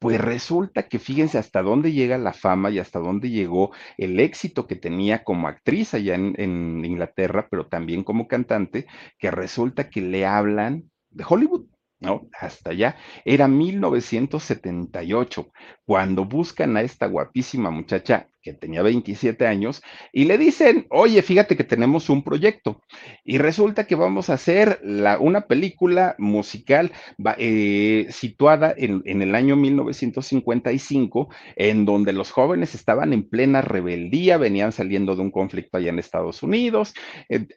[0.00, 4.66] Pues resulta que fíjense hasta dónde llega la fama y hasta dónde llegó el éxito
[4.66, 8.86] que tenía como actriz allá en Inglaterra, pero también como cantante,
[9.18, 11.66] que resulta que le hablan de Hollywood
[12.00, 12.28] ¿no?
[12.38, 12.96] Hasta allá.
[13.24, 15.52] Era 1978,
[15.84, 19.82] cuando buscan a esta guapísima muchacha que tenía 27 años
[20.12, 22.80] y le dicen, oye, fíjate que tenemos un proyecto
[23.22, 26.92] y resulta que vamos a hacer la, una película musical
[27.36, 34.38] eh, situada en, en, el año 1955, en donde los jóvenes estaban en plena rebeldía,
[34.38, 36.94] venían saliendo de un conflicto allá en Estados Unidos.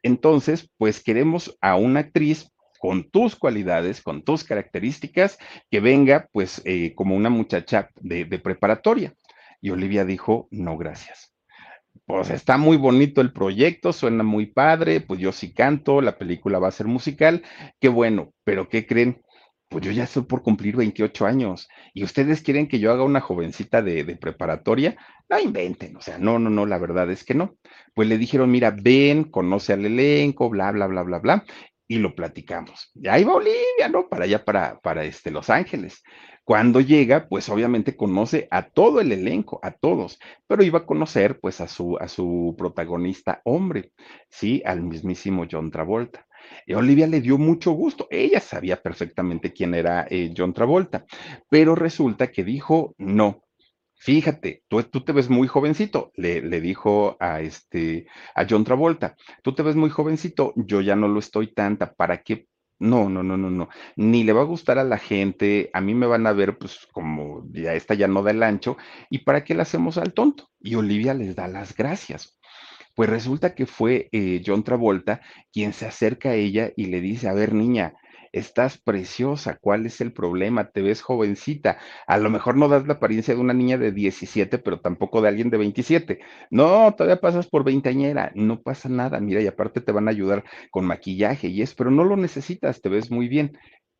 [0.01, 2.52] Entonces, pues queremos a una actriz
[2.84, 5.38] con tus cualidades, con tus características,
[5.72, 9.13] que venga pues eh, como una muchacha de, preparatoria.
[9.62, 11.34] Y Olivia dijo, no, gracias
[12.06, 16.60] pues está muy bonito el proyecto, suena muy padre, pues yo sí canto, la película
[16.60, 17.43] va a ser musical,
[17.80, 19.22] qué bueno, pero ¿qué creen?
[19.69, 23.22] Pues yo ya estoy por cumplir 28 años y ustedes quieren que yo haga una
[23.22, 24.98] jovencita de, de, preparatoria,
[25.30, 27.56] no inventen, o sea, no, no, no, la verdad es que no.
[27.93, 31.46] Pues le dijeron, mira, ven, conoce al elenco, bla, bla, bla, bla, bla,
[31.93, 32.89] y lo platicamos.
[32.95, 34.10] Y ahí va Olivia, ¿no?
[34.10, 36.01] Para allá, para, para este, Los Ángeles.
[36.43, 41.39] Cuando llega, pues obviamente conoce a todo el elenco, a todos, pero iba a conocer
[41.39, 43.91] pues a su, a su protagonista hombre,
[44.27, 44.63] ¿sí?
[44.65, 46.25] Al mismísimo John Travolta.
[46.65, 48.08] Y Olivia le dio mucho gusto.
[48.10, 51.06] Ella sabía perfectamente quién era eh, John Travolta,
[51.47, 53.42] pero resulta que dijo, no,
[54.03, 59.55] Fíjate, tú, te ves muy jovencito, le, le, dijo a este a John Travolta, tú
[59.55, 62.49] te ves muy jovencito, yo ya no lo estoy tanta, ¿para qué?
[62.79, 65.95] No, no, no, no, no, ni le va a gustar a la gente, a mí
[65.95, 68.75] me van a ver pues como ya esta ya no da el ancho,
[69.09, 70.49] ¿y para qué le hacemos al tonto?
[70.59, 72.37] Y Olivia les da las gracias.
[72.95, 75.21] Pues resulta que fue eh, John Travolta
[75.53, 77.93] quien se acerca a ella y le dice, a ver niña,
[78.34, 80.69] estás preciosa, ¿cuál es el problema?
[80.72, 84.58] Te ves jovencita, a lo mejor no das la apariencia de una niña de 17,
[84.58, 86.19] pero tampoco de alguien de 27.
[86.52, 90.43] No, todavía pasas por veinteañera, no pasa nada, mira, y aparte te van a ayudar
[90.72, 93.58] con maquillaje y es, pero no lo necesitas, te ves muy bien.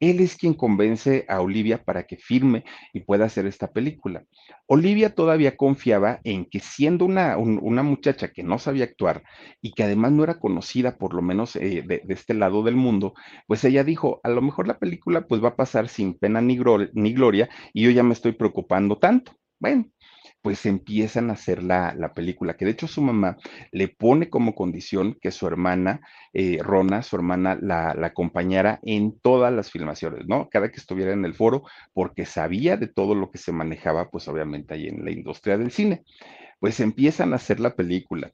[0.10, 4.26] Él es quien convence a Olivia para que firme y pueda hacer esta película.
[4.68, 9.24] Olivia todavía confiaba en que siendo una, un, una muchacha que no sabía actuar
[9.62, 12.76] y que además no era conocida por lo menos eh, de, de, este lado del
[12.76, 13.14] mundo,
[13.48, 16.60] pues ella dijo, a lo mejor la película pues va a pasar sin pena ni,
[16.94, 19.32] ni gloria y yo ya me estoy preocupando tanto.
[19.58, 19.86] Bueno,
[20.44, 23.38] pues empiezan a hacer la, la película, que de hecho su mamá
[23.72, 26.02] le pone como condición que su hermana,
[26.34, 30.50] eh, Rona, su hermana, la, la acompañara en todas las filmaciones, ¿no?
[30.50, 31.64] Cada que estuviera en el foro,
[31.94, 35.72] porque sabía de todo lo que se manejaba, pues obviamente ahí en la industria del
[35.72, 36.04] cine.
[36.60, 38.34] Pues empiezan a hacer la película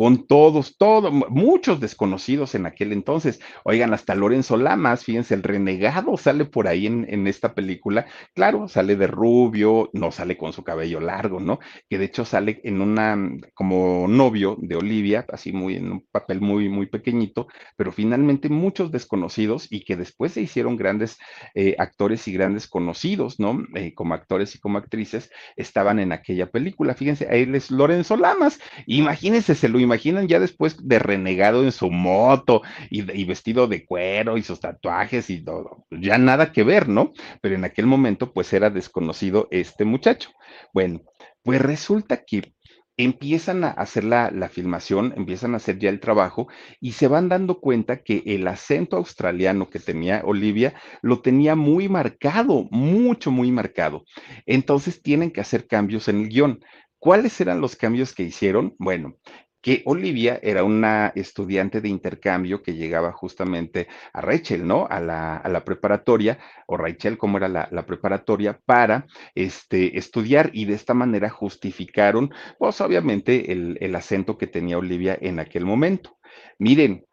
[0.00, 3.38] con todos, todos, muchos desconocidos en aquel entonces.
[3.64, 8.06] Oigan, hasta Lorenzo Lamas, fíjense, el renegado sale por ahí en, en, esta película.
[8.34, 11.58] Claro, sale de rubio, no sale con su cabello largo, ¿no?
[11.90, 13.14] Que de hecho sale en una,
[13.52, 18.90] como novio de Olivia, así muy, en un papel muy, muy pequeñito, pero finalmente muchos
[18.90, 21.18] desconocidos y que después se hicieron grandes
[21.54, 23.66] eh, actores y grandes conocidos, ¿no?
[23.74, 26.94] Eh, como actores y como actrices, estaban en aquella película.
[26.94, 28.58] Fíjense, ahí es Lorenzo Lamas.
[28.86, 34.36] Imagínense, se lo imaginan ya después de renegado en su moto y, vestido de cuero
[34.36, 37.12] y sus tatuajes y todo, ya nada que ver, ¿no?
[37.40, 40.30] Pero en aquel momento pues era desconocido este muchacho.
[40.72, 41.02] Bueno,
[41.42, 42.54] pues resulta que
[42.96, 46.46] empiezan a hacer la, la, filmación, empiezan a hacer ya el trabajo
[46.80, 51.88] y se van dando cuenta que el acento australiano que tenía Olivia lo tenía muy
[51.88, 54.04] marcado, mucho, muy marcado.
[54.46, 56.60] Entonces tienen que hacer cambios en el guion.
[57.00, 58.74] ¿Cuáles eran los cambios que hicieron?
[58.78, 59.16] Bueno,
[59.60, 64.86] que Olivia era una estudiante de intercambio que llegaba justamente a Rachel, ¿no?
[64.88, 70.50] A la, a la preparatoria, o Rachel, como era la, la, preparatoria, para este, estudiar
[70.52, 75.64] y de esta manera justificaron, pues obviamente, el, el acento que tenía Olivia en aquel
[75.64, 76.18] momento.
[76.58, 77.04] Miren,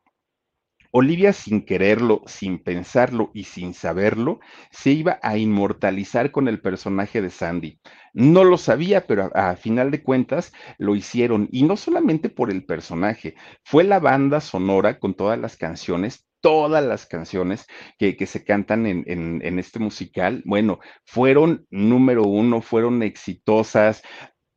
[0.99, 4.39] Olivia, sin quererlo, sin pensarlo y sin saberlo,
[4.71, 7.79] se iba a inmortalizar con el personaje de Sandy.
[8.13, 11.49] No lo sabía, pero a, final de cuentas lo hicieron.
[11.51, 16.83] Y no solamente por el personaje, fue la banda sonora con todas las canciones todas
[16.83, 17.65] las canciones
[17.97, 24.03] que, que se cantan en, en, este musical, bueno, fueron número uno, fueron exitosas,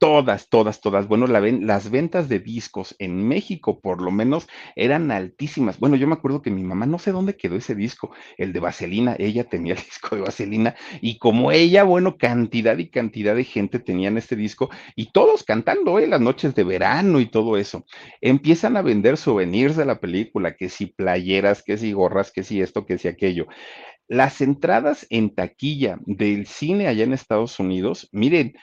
[0.01, 1.07] todas, todas, todas.
[1.09, 5.79] Bueno, la ven, las ventas de discos en México, por lo menos, eran altísimas.
[5.79, 8.61] Bueno, yo me acuerdo que mi mamá, no sé dónde quedó ese disco, el de
[8.61, 13.45] Vaselina, ella tenía el disco de Vaselina, y como ella, bueno, cantidad y cantidad de
[13.45, 16.07] gente tenían este disco, y todos cantando, ¿eh?
[16.07, 17.85] Las noches de verano y todo eso.
[18.23, 22.63] Empiezan a vender souvenirs de la película, que si playeras, que si gorras, que si
[22.63, 23.47] esto, que si aquello.
[24.11, 28.55] Las entradas en taquilla del cine allá en Estados Unidos, miren,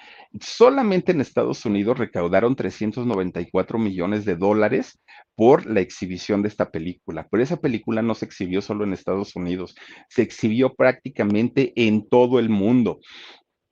[0.41, 4.99] solamente en Estados Unidos recaudaron 394 millones de dólares
[5.35, 9.37] por la exhibición de esta película, pero esa película no se exhibió solo en Estados
[9.37, 9.73] Unidos,
[10.09, 12.99] se exhibió prácticamente en todo el mundo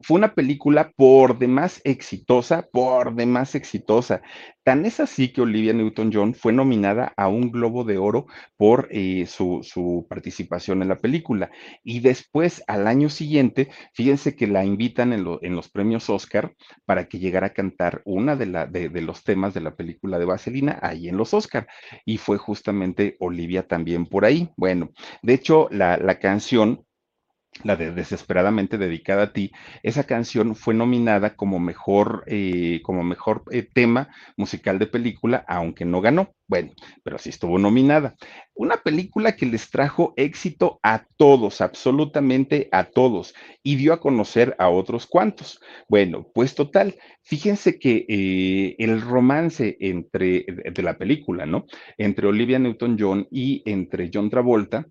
[0.01, 4.21] fue una película por demás exitosa, por demás exitosa.
[4.63, 8.25] Tan es así que Olivia Newton-John fue nominada a un Globo de Oro
[8.57, 11.51] por eh, su, participación en la película.
[11.83, 16.53] Y después, al año siguiente, fíjense que la invitan en, lo, en los premios Oscar
[16.85, 18.45] para que llegara a cantar una de,
[19.01, 21.67] los temas de la película de Vaselina ahí en los Oscar.
[22.05, 24.49] Y fue justamente Olivia también por ahí.
[24.57, 24.89] Bueno,
[25.21, 26.84] de hecho, la canción
[27.63, 29.51] la de Desesperadamente dedicada a ti,
[29.81, 35.85] esa canción fue nominada como mejor, eh, como mejor eh, tema musical de película, aunque
[35.85, 36.33] no ganó.
[36.47, 38.15] Bueno, pero sí estuvo nominada.
[38.53, 43.33] Una película que les trajo éxito a todos, absolutamente a todos,
[43.63, 45.59] y dio a conocer a otros cuantos.
[45.87, 51.65] Bueno, pues total, fíjense que eh, el romance entre, de la película, ¿no?
[51.97, 54.85] Entre Olivia Newton-John y entre John Travolta,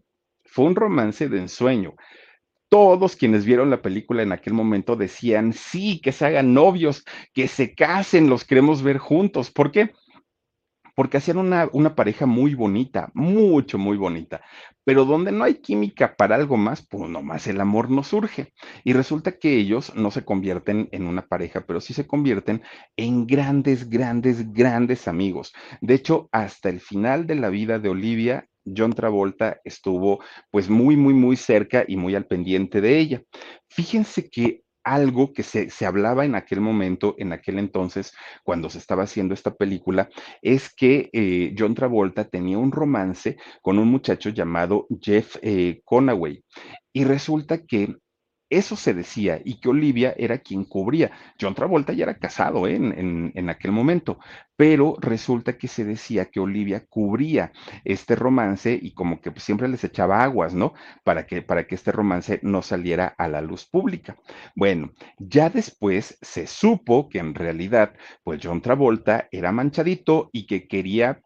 [0.45, 1.95] fue un romance de ensueño
[2.75, 7.47] todos quienes vieron la película en aquel momento decían, sí, que se hagan novios, que
[7.47, 9.53] se casen, los queremos ver juntos.
[9.53, 9.93] ¿Por qué?
[10.97, 14.41] Porque hacían una, pareja muy bonita, mucho, muy bonita.
[14.83, 18.53] Pero donde no hay química para algo más, pues nomás el amor no surge.
[18.83, 22.61] Y resulta que ellos no se convierten en una pareja, pero sí se convierten
[22.97, 25.55] en grandes, grandes, grandes amigos.
[25.81, 30.97] De hecho, hasta el final de la vida de Olivia, John Travolta estuvo pues muy,
[30.97, 33.23] muy, muy cerca y muy al pendiente de ella.
[33.69, 38.13] Fíjense que algo que se, se, hablaba en aquel momento, en aquel entonces,
[38.43, 40.11] cuando se estaba haciendo esta película,
[40.43, 46.45] es que eh, John Travolta tenía un romance con un muchacho llamado Jeff eh, Conaway.
[46.93, 47.97] Y resulta que
[48.59, 51.11] eso se decía y que Olivia era quien cubría.
[51.41, 52.77] John Travolta ya era casado ¿eh?
[52.77, 54.19] en, en, en, aquel momento,
[54.57, 57.53] pero resulta que se decía que Olivia cubría
[57.85, 60.75] este romance y como que siempre les echaba aguas, ¿no?
[61.03, 64.17] Para que, para que este romance no saliera a la luz pública.
[64.55, 70.69] Bueno, ya después se supo que en realidad, pues John Travolta era manchadito y que
[70.69, 71.24] quería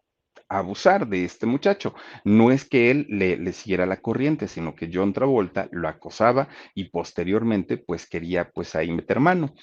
[0.49, 1.93] abusar de este muchacho.
[2.23, 6.49] No es que él le, le siguiera la corriente, sino que John Travolta lo acosaba
[6.73, 9.53] y posteriormente pues quería pues ahí meter mano.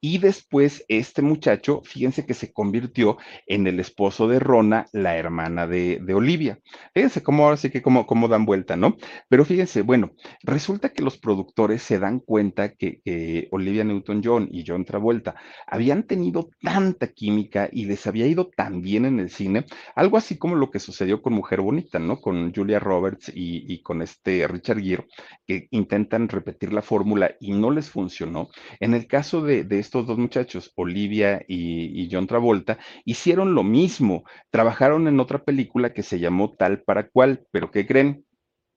[0.00, 3.16] Y después este muchacho, fíjense que se convirtió
[3.46, 6.60] en el esposo de Rona, la hermana de, Olivia.
[6.94, 8.96] Fíjense cómo ahora sí que cómo, cómo dan vuelta, ¿no?
[9.28, 14.64] Pero fíjense, bueno, resulta que los productores se dan cuenta que, que Olivia Newton-John y
[14.66, 15.34] John Travolta
[15.66, 20.35] habían tenido tanta química y les había ido tan bien en el cine, algo así
[20.36, 22.20] como lo que sucedió con Mujer Bonita, ¿no?
[22.20, 25.06] Con Julia Roberts y, con este Richard Gere,
[25.46, 28.48] que intentan repetir la fórmula y no les funcionó.
[28.80, 33.62] En el caso de, de estos dos muchachos, Olivia y, y John Travolta, hicieron lo
[33.62, 38.25] mismo, trabajaron en otra película que se llamó Tal para Cual, pero ¿qué creen?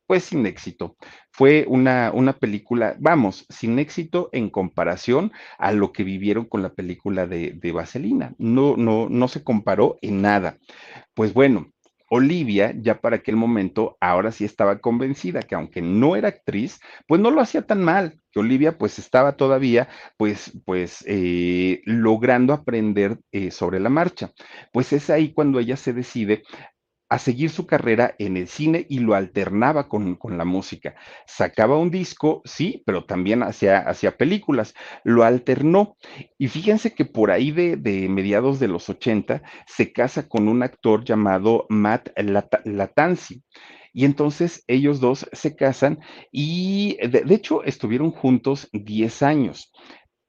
[0.09, 0.97] Pues sin éxito.
[1.31, 6.73] Fue una, una película, vamos, sin éxito en comparación a lo que vivieron con la
[6.73, 8.33] película de, de Vaselina.
[8.39, 10.57] No, no, no se comparó en nada.
[11.13, 11.67] Pues bueno,
[12.09, 17.21] Olivia ya para aquel momento ahora sí estaba convencida que aunque no era actriz, pues
[17.21, 23.19] no lo hacía tan mal, que Olivia pues estaba todavía pues pues eh, logrando aprender
[23.31, 24.31] eh, sobre la marcha.
[24.73, 26.41] Pues es ahí cuando ella se decide
[27.09, 30.95] a seguir su carrera en el cine y lo alternaba con, con, la música.
[31.25, 34.75] Sacaba un disco, sí, pero también hacía, películas.
[35.03, 35.97] Lo alternó.
[36.37, 40.61] Y fíjense que por ahí de, de, mediados de los 80 se casa con un
[40.61, 43.43] actor llamado Matt Lat Latanzi.
[43.91, 45.99] Y entonces ellos dos se casan
[46.31, 49.71] y de, de hecho estuvieron juntos 10 años.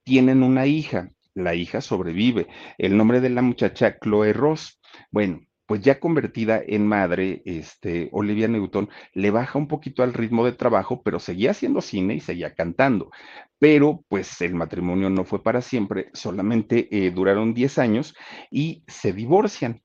[0.03, 1.09] Tienen una hija.
[1.33, 2.47] La hija sobrevive.
[2.77, 4.81] El nombre de la muchacha, Chloe Ross.
[5.11, 5.39] Bueno,
[5.71, 10.51] pues ya convertida en madre, este, Olivia Newton le baja un poquito al ritmo de
[10.51, 13.09] trabajo, pero seguía haciendo cine y seguía cantando.
[13.57, 18.13] Pero pues el matrimonio no fue para siempre, solamente eh, duraron 10 años
[18.51, 19.81] y se divorcian.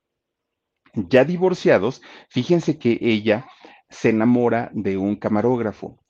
[0.92, 3.46] Ya divorciados, fíjense que ella
[3.88, 6.00] se enamora de un camarógrafo.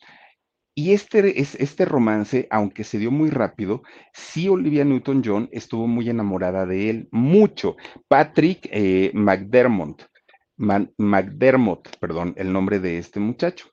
[0.79, 6.67] Y este, este romance, aunque se dio muy rápido, sí Olivia Newton-John estuvo muy enamorada
[6.67, 7.77] de él, mucho.
[8.09, 10.03] Patrick eh, McDermott,
[10.59, 13.71] McDermott, perdón, el nombre de este muchacho.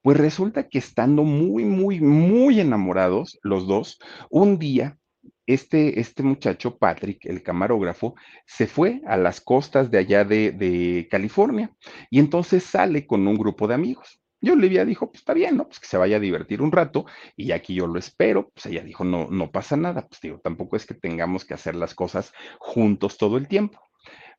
[0.00, 3.98] Pues resulta que estando muy, muy, muy enamorados los dos,
[4.30, 4.96] un día
[5.44, 8.14] este, este muchacho, Patrick, el camarógrafo,
[8.46, 11.70] se fue a las costas de allá de, de California
[12.08, 14.18] y entonces sale con un grupo de amigos.
[14.40, 15.66] Y Olivia dijo, pues está bien, ¿no?
[15.66, 18.50] Pues que se vaya a divertir un rato y aquí yo lo espero.
[18.50, 20.06] Pues ella dijo, no, no pasa nada.
[20.06, 23.80] Pues digo, tampoco es que tengamos que hacer las cosas juntos todo el tiempo.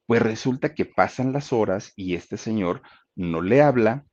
[0.05, 2.81] Pues resulta que pasan las horas y este señor
[3.15, 4.05] no le habla,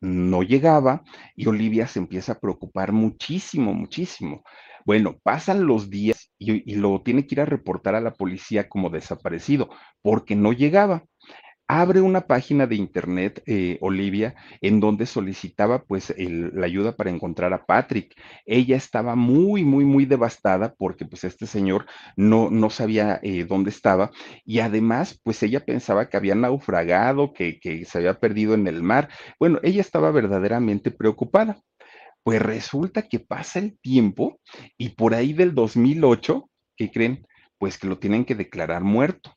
[0.00, 1.02] no llegaba
[1.36, 4.42] y Olivia se empieza a preocupar muchísimo, muchísimo.
[4.86, 8.68] Bueno, pasan los días y, y lo tiene que ir a reportar a la policía
[8.68, 9.70] como desaparecido
[10.02, 11.04] porque no llegaba
[11.80, 17.52] abre una página de internet, eh, Olivia, en donde solicitaba pues la ayuda para encontrar
[17.52, 18.14] a Patrick.
[18.46, 23.70] Ella estaba muy, muy, muy devastada porque pues este señor no, no sabía eh, dónde
[23.70, 24.12] estaba
[24.44, 28.82] y además pues ella pensaba que había naufragado, que, que se había perdido en el
[28.84, 29.08] mar.
[29.40, 31.58] Bueno, ella estaba verdaderamente preocupada.
[32.22, 34.40] Pues resulta que pasa el tiempo
[34.78, 37.26] y por ahí del 2008, ¿qué creen?
[37.58, 39.34] Pues que lo tienen que declarar muerto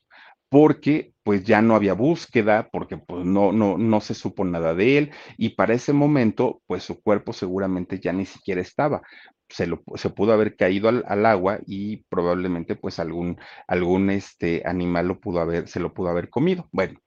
[0.48, 4.98] porque pues ya no había búsqueda, porque pues no, no, no se supo nada de
[4.98, 9.02] él y para ese momento pues su cuerpo seguramente ya ni siquiera estaba.
[9.50, 14.62] Se, lo, se pudo haber caído al, al, agua y probablemente pues algún, algún este
[14.66, 16.68] animal lo pudo haber, se lo pudo haber comido.
[16.70, 16.98] Bueno,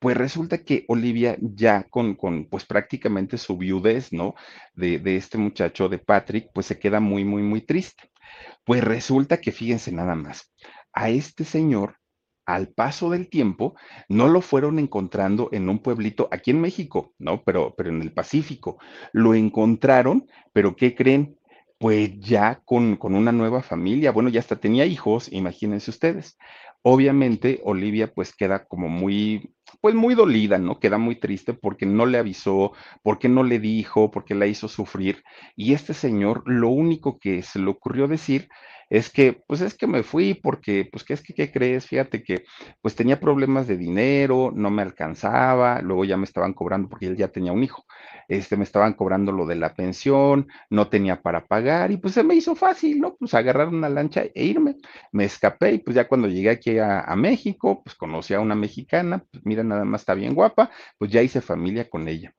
[0.00, 4.34] pues resulta que Olivia ya con, con pues prácticamente su viudez, ¿no?
[4.74, 8.10] De, de este muchacho, de Patrick, pues se queda muy, muy, muy triste.
[8.64, 10.52] Pues resulta que fíjense nada más,
[10.92, 11.96] a este señor
[12.48, 13.74] al paso del tiempo,
[14.08, 17.42] no lo fueron encontrando en un pueblito aquí en México, ¿no?
[17.44, 18.78] Pero, pero en el Pacífico.
[19.12, 21.36] Lo encontraron, pero ¿qué creen?
[21.78, 24.12] Pues ya con, con una nueva familia.
[24.12, 26.38] Bueno, ya hasta tenía hijos, imagínense ustedes.
[26.80, 30.80] Obviamente, Olivia pues queda como muy, pues muy dolida, ¿no?
[30.80, 32.72] Queda muy triste porque no le avisó,
[33.02, 35.22] porque no le dijo, porque la hizo sufrir.
[35.54, 38.48] Y este señor, lo único que se le ocurrió decir
[38.90, 41.86] es que, pues es que me fui porque, pues, ¿qué es que, qué crees?
[41.86, 42.44] Fíjate que,
[42.80, 47.16] pues tenía problemas de dinero, no me alcanzaba, luego ya me estaban cobrando porque él
[47.16, 47.84] ya tenía un hijo,
[48.28, 52.22] este, me estaban cobrando lo de la pensión, no tenía para pagar y pues se
[52.24, 53.16] me hizo fácil, ¿no?
[53.16, 54.76] Pues agarrar una lancha e irme.
[55.12, 58.54] Me escapé y pues ya cuando llegué aquí a, a México, pues conocí a una
[58.54, 62.34] mexicana, pues mira, nada más está bien guapa, pues ya hice familia con ella.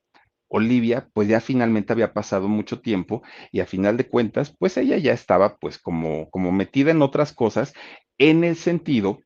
[0.50, 3.22] Olivia, pues ya finalmente había pasado mucho tiempo
[3.52, 7.32] y a final de cuentas, pues ella ya estaba pues como, como metida en otras
[7.32, 7.72] cosas
[8.18, 9.20] en el sentido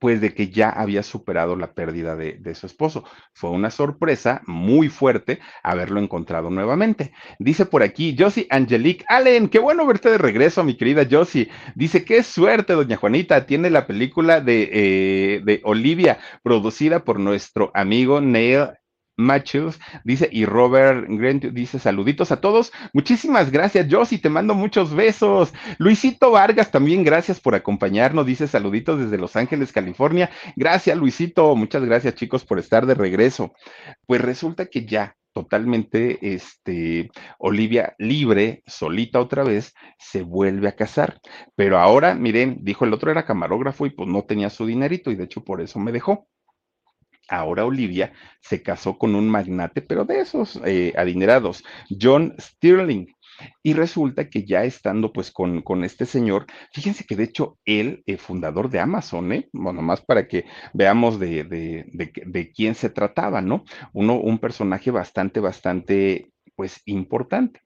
[0.00, 3.04] pues de que ya había superado la pérdida de, su esposo.
[3.32, 7.12] Fue una sorpresa muy fuerte haberlo encontrado nuevamente.
[7.38, 11.50] Dice por aquí Josie Angelique Allen, qué bueno verte de regreso, mi querida Josie.
[11.74, 17.70] Dice, qué suerte, doña Juanita, tiene la película de, eh, de Olivia, producida por nuestro
[17.74, 18.70] amigo Neil
[19.16, 22.72] Matthews dice, y Robert Grant dice, saluditos a todos.
[22.92, 25.52] Muchísimas gracias, Josie, te mando muchos besos.
[25.78, 30.30] Luisito Vargas, también gracias por acompañarnos, dice, saluditos desde Los Ángeles, California.
[30.54, 33.52] Gracias, Luisito, muchas gracias, chicos, por estar de regreso.
[34.06, 41.20] Pues resulta que ya totalmente, este, Olivia libre, solita otra vez, se vuelve a casar.
[41.54, 45.14] Pero ahora, miren, dijo el otro era camarógrafo y pues no tenía su dinerito y
[45.14, 46.26] de hecho por eso me dejó.
[47.28, 51.64] Ahora Olivia se casó con un magnate, pero de esos eh, adinerados,
[52.00, 53.08] John Stirling.
[53.62, 58.02] Y resulta que ya estando pues con, con este señor, fíjense que de hecho él,
[58.06, 59.48] eh, fundador de Amazon, ¿eh?
[59.52, 63.64] bueno, más para que veamos de, de, de, de, quién se trataba, ¿no?
[63.92, 67.60] Uno, un personaje bastante, bastante pues importante.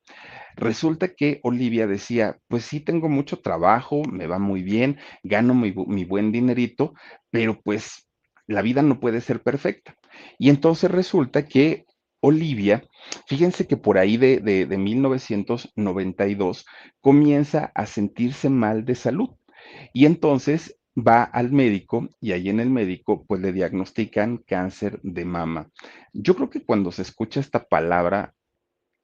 [0.57, 5.73] Resulta que Olivia decía, pues sí, tengo mucho trabajo, me va muy bien, gano mi,
[5.73, 6.95] mi buen dinerito,
[7.31, 8.10] pero pues
[8.51, 9.97] la vida no puede ser perfecta.
[10.39, 11.87] Y entonces resulta que
[12.21, 12.85] Olivia,
[13.27, 16.67] fíjense que por ahí de, de, de 1992
[17.01, 19.31] comienza a sentirse mal de salud.
[19.95, 25.25] Y entonces va al médico y ahí en el médico pues le diagnostican cáncer de
[25.25, 25.71] mama.
[26.13, 28.35] Yo creo que cuando se escucha esta palabra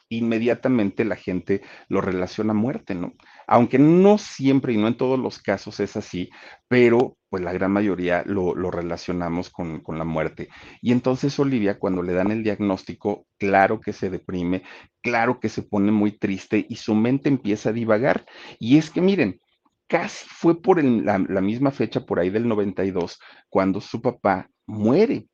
[0.08, 3.14] inmediatamente la gente lo relaciona a muerte, ¿no?
[3.46, 6.30] Aunque no siempre y no en todos los casos es así,
[6.68, 10.48] pero pues la gran mayoría lo, lo relacionamos con, con, la muerte.
[10.80, 14.62] Y entonces Olivia, cuando le dan el diagnóstico, claro que se deprime,
[15.02, 18.24] claro que se pone muy triste y su mente empieza a divagar.
[18.58, 19.40] Y es que miren,
[19.86, 23.18] casi fue por la, la misma fecha, por ahí del 92,
[23.48, 25.28] cuando su papá muere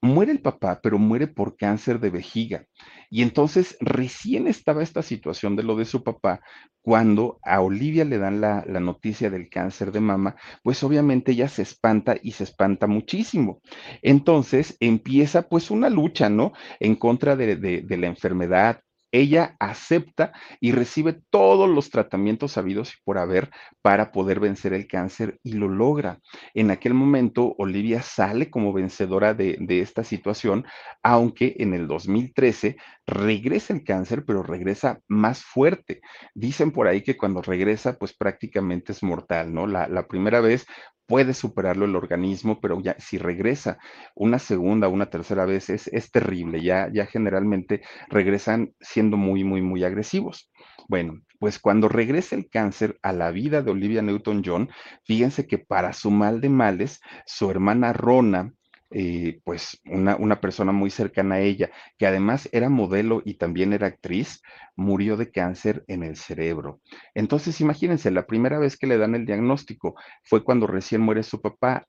[0.00, 2.66] muere el papá, pero muere por cáncer de vejiga.
[3.10, 6.40] Y entonces recién estaba esta situación de lo de su papá
[6.82, 11.48] cuando a Olivia le dan la, la, noticia del cáncer de mama, pues obviamente ella
[11.48, 13.60] se espanta y se espanta muchísimo.
[14.02, 16.52] Entonces empieza pues una lucha, ¿no?
[16.78, 18.82] En contra de, de, de la enfermedad,
[19.16, 23.50] ella acepta y recibe todos los tratamientos sabidos y por haber
[23.82, 26.20] para poder vencer el cáncer y lo logra.
[26.54, 30.64] En aquel momento, Olivia sale como vencedora de, de esta situación,
[31.02, 32.76] aunque en el 2013
[33.06, 36.00] regresa el cáncer, pero regresa más fuerte.
[36.34, 39.66] Dicen por ahí que cuando regresa, pues prácticamente es mortal, ¿no?
[39.66, 40.66] La, primera vez
[41.06, 43.78] puede superarlo el organismo, pero ya si regresa
[44.14, 49.62] una segunda, una tercera vez es, es terrible, ya, ya generalmente regresan siendo muy, muy,
[49.62, 50.50] muy agresivos.
[50.88, 54.70] Bueno, pues cuando regresa el cáncer a la vida de Olivia Newton-John,
[55.04, 58.52] fíjense que para su mal de males, su hermana Rona,
[58.90, 63.72] eh, pues una, una, persona muy cercana a ella, que además era modelo y también
[63.72, 64.42] era actriz,
[64.76, 66.80] murió de cáncer en el cerebro.
[67.14, 71.40] Entonces, imagínense, la primera vez que le dan el diagnóstico fue cuando recién muere su
[71.40, 71.86] papá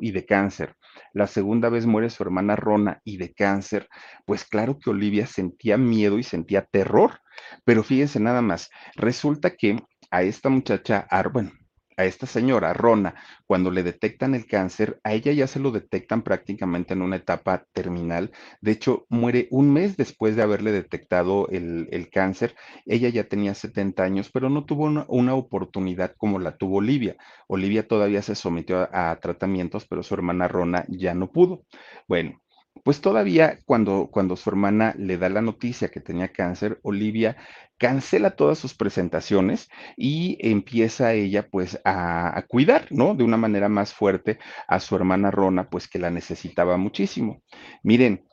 [0.00, 0.76] y de cáncer.
[1.12, 3.88] La segunda vez muere su hermana Rona y de cáncer.
[4.24, 7.20] Pues claro que Olivia sentía miedo y sentía terror.
[7.64, 11.50] Pero fíjense nada más, resulta que a esta muchacha, bueno,
[11.96, 13.14] a esta señora, Rona,
[13.46, 17.64] cuando le detectan el cáncer, a ella ya se lo detectan prácticamente en una etapa
[17.72, 18.32] terminal.
[18.60, 22.54] De hecho, muere un mes después de haberle detectado el, cáncer.
[22.84, 27.16] Ella ya tenía 70 años, pero no tuvo una, una, oportunidad como la tuvo Olivia.
[27.48, 31.64] Olivia todavía se sometió a, a tratamientos, pero su hermana Rona ya no pudo.
[32.08, 32.40] Bueno,
[32.84, 37.36] pues todavía cuando, cuando su hermana le da la noticia que tenía cáncer, Olivia
[37.78, 43.14] cancela todas sus presentaciones y empieza ella pues a, a, cuidar, ¿no?
[43.14, 47.42] De una manera más fuerte a su hermana Rona, pues que la necesitaba muchísimo.
[47.82, 48.24] Miren,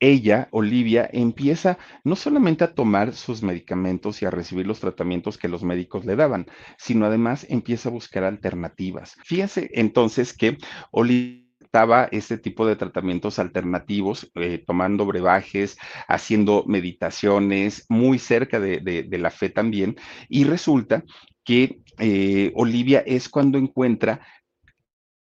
[0.00, 5.48] ella, Olivia, empieza no solamente a tomar sus medicamentos y a recibir los tratamientos que
[5.48, 6.46] los médicos le daban,
[6.76, 9.16] sino además empieza a buscar alternativas.
[9.24, 10.58] Fíjense entonces que
[10.90, 11.43] Olivia
[12.12, 19.30] este tipo de tratamientos alternativos, eh, tomando brebajes, haciendo meditaciones, muy cerca de, de, la
[19.30, 19.96] fe también,
[20.28, 21.02] y resulta
[21.44, 24.20] que eh, Olivia es cuando encuentra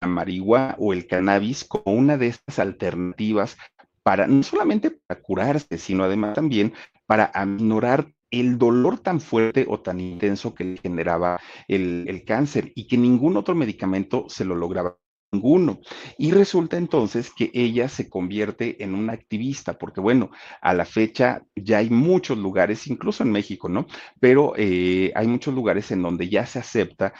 [0.01, 3.57] la marihuana o el cannabis como una de estas alternativas
[4.03, 6.73] para no solamente para curarse, sino además también
[7.07, 12.71] para aminorar el dolor tan fuerte o tan intenso que le generaba el, el cáncer
[12.75, 14.97] y que ningún otro medicamento se lo lograba
[15.33, 15.79] ninguno.
[16.17, 20.31] Y resulta entonces que ella se convierte en una activista, porque bueno,
[20.61, 23.87] a la fecha ya hay muchos lugares, incluso en México, ¿no?
[24.19, 27.13] Pero eh, hay muchos lugares en donde ya se acepta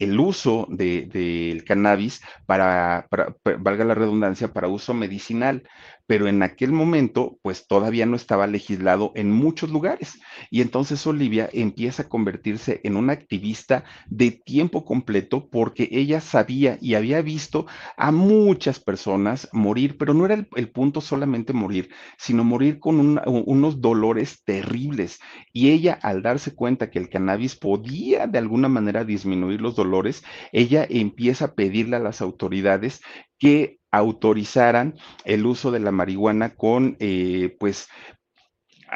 [0.00, 5.62] el uso del de, cannabis para, para, valga la redundancia, para uso medicinal
[6.10, 10.18] pero en aquel momento, pues todavía no estaba legislado en muchos lugares.
[10.50, 16.78] Y entonces Olivia empieza a convertirse en una activista de tiempo completo porque ella sabía
[16.80, 22.42] y había visto a muchas personas morir, pero no era el, punto solamente morir, sino
[22.42, 25.20] morir con un, unos dolores terribles.
[25.52, 30.24] Y ella, al darse cuenta que el cannabis podía de alguna manera disminuir los dolores,
[30.50, 33.00] ella empieza a pedirle a las autoridades
[33.38, 37.88] que autorizaran el uso de la marihuana con, eh, pues,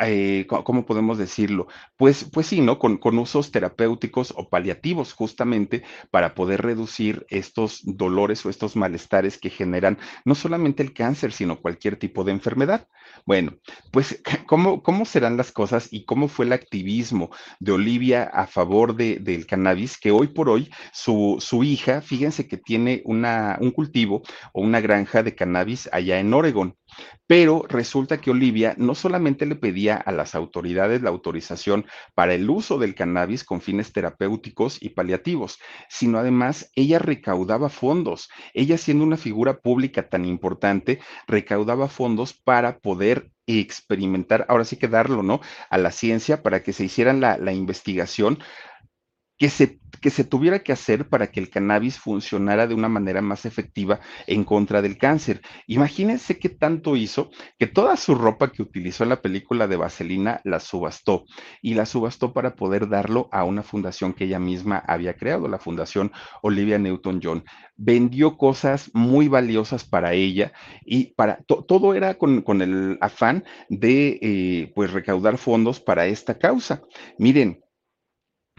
[0.03, 1.69] eh, ¿cómo podemos decirlo?
[1.97, 2.79] Pues, pues sí, ¿no?
[2.79, 9.39] Con, con, usos terapéuticos o paliativos, justamente para poder reducir estos dolores o estos malestares
[9.39, 12.89] que generan no solamente el cáncer, sino cualquier tipo de enfermedad.
[13.27, 13.55] Bueno,
[13.91, 18.97] pues, ¿cómo, cómo serán las cosas y cómo fue el activismo de Olivia a favor
[18.97, 19.99] de, del cannabis?
[19.99, 24.81] Que hoy por hoy su, su hija, fíjense que tiene una, un cultivo o una
[24.81, 26.77] granja de cannabis allá en Oregon.
[27.27, 32.49] Pero resulta que Olivia no solamente le pedía a las autoridades la autorización para el
[32.49, 35.59] uso del cannabis con fines terapéuticos y paliativos,
[35.89, 38.29] sino además ella recaudaba fondos.
[38.53, 43.04] Ella siendo una figura pública tan importante, recaudaba fondos para poder
[43.47, 45.41] experimentar, ahora sí que darlo, ¿no?
[45.71, 48.39] A la ciencia para que se hicieran la, la investigación
[49.39, 53.21] que se, que se tuviera que hacer para que el cannabis funcionara de una manera
[53.21, 55.41] más efectiva en contra del cáncer.
[55.67, 60.41] Imagínense qué tanto hizo que toda su ropa que utilizó en la película de Vaselina
[60.45, 61.25] la subastó
[61.63, 65.59] y la subastó para poder darlo a una fundación que ella misma había creado, la
[65.59, 66.13] Fundación
[66.43, 67.45] Olivia Newton-John.
[67.77, 70.53] Vendió cosas muy valiosas para ella
[70.85, 76.07] y para to, todo era con, con, el afán de eh, pues recaudar fondos para
[76.07, 76.83] esta causa.
[77.19, 77.64] Miren,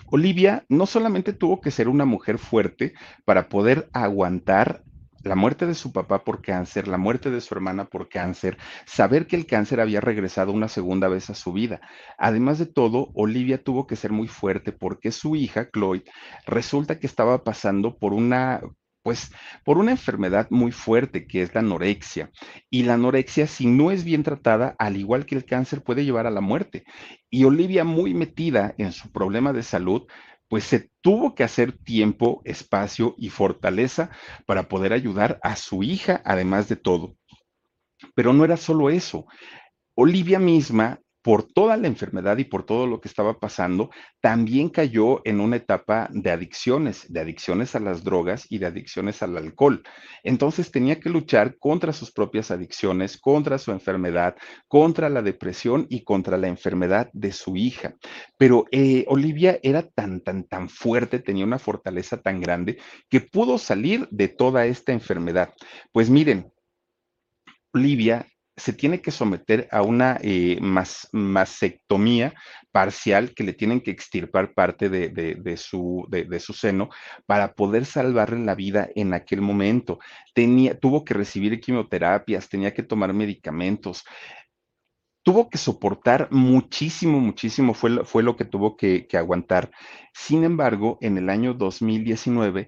[0.07, 2.93] Olivia no solamente tuvo que ser una mujer fuerte
[3.25, 4.83] para poder aguantar
[5.25, 9.25] la muerte de su papá por cáncer, la muerte de su hermana por cáncer, saber
[9.25, 11.81] que el cáncer había regresado una segunda vez a su vida.
[12.19, 16.03] Además de todo, Olivia tuvo que ser muy fuerte porque su hija, Chloe,
[16.45, 18.61] resulta que estaba pasando por una
[19.05, 19.31] pues
[19.63, 22.31] por una enfermedad muy fuerte que es la anorexia.
[22.71, 26.25] Y la anorexia, si no es bien tratada, al igual que el cáncer, puede llevar
[26.25, 26.85] a la muerte.
[27.29, 30.07] Y Olivia, muy metida en su problema de salud,
[30.47, 34.09] pues se tuvo que hacer tiempo, espacio y fortaleza
[34.47, 37.15] para poder ayudar a su hija, además de todo.
[38.15, 39.27] Pero no era solo eso.
[39.93, 43.89] Olivia misma por toda la enfermedad y por todo lo que estaba pasando,
[44.21, 49.23] también cayó en una etapa de adicciones, de adicciones a las drogas y de adicciones
[49.23, 49.81] al alcohol.
[50.23, 54.35] Entonces tenía que luchar contra sus propias adicciones, contra su enfermedad,
[54.67, 57.95] contra la depresión y contra la enfermedad de su hija.
[58.37, 62.77] Pero eh, Olivia era tan, tan, tan fuerte, tenía una fortaleza tan grande
[63.09, 65.55] que pudo salir de toda esta enfermedad.
[65.91, 66.51] Pues miren,
[67.73, 72.33] Olivia se tiene que someter a una eh, mas, mastectomía
[72.71, 76.89] parcial que le tienen que extirpar parte de, de, su, de, su, seno
[77.25, 79.99] para poder salvarle la vida en aquel momento.
[80.33, 84.03] Tenía, tuvo que recibir quimioterapias, tenía que tomar medicamentos.
[85.23, 89.71] Tuvo que soportar muchísimo, muchísimo, fue, lo, fue lo que tuvo que aguantar.
[90.13, 92.67] Sin embargo, en el año 2019,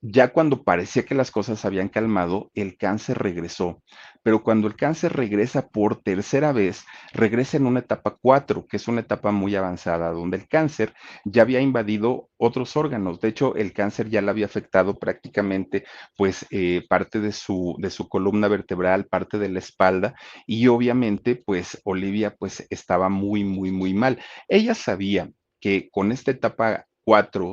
[0.00, 3.82] ya cuando parecía que las cosas habían calmado, el cáncer regresó.
[4.22, 8.88] Pero cuando el cáncer regresa por tercera vez, regresa en una etapa 4, que es
[8.88, 10.94] una etapa muy avanzada, donde el cáncer
[11.24, 13.20] ya había invadido otros órganos.
[13.20, 15.84] De hecho, el cáncer ya le había afectado prácticamente
[16.16, 20.14] pues eh, parte de su, de su columna vertebral, parte de la espalda
[20.46, 24.18] y obviamente pues Olivia pues estaba muy, muy, muy mal.
[24.48, 25.30] Ella sabía
[25.60, 26.86] que con esta etapa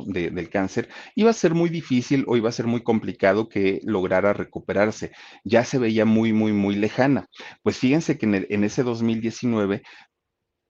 [0.06, 3.80] de, del cáncer, iba a ser muy difícil o iba a ser muy complicado que
[3.84, 5.12] lograra recuperarse.
[5.44, 7.28] Ya se veía muy, muy, muy lejana.
[7.64, 9.84] Pues fíjense que en, ese 2019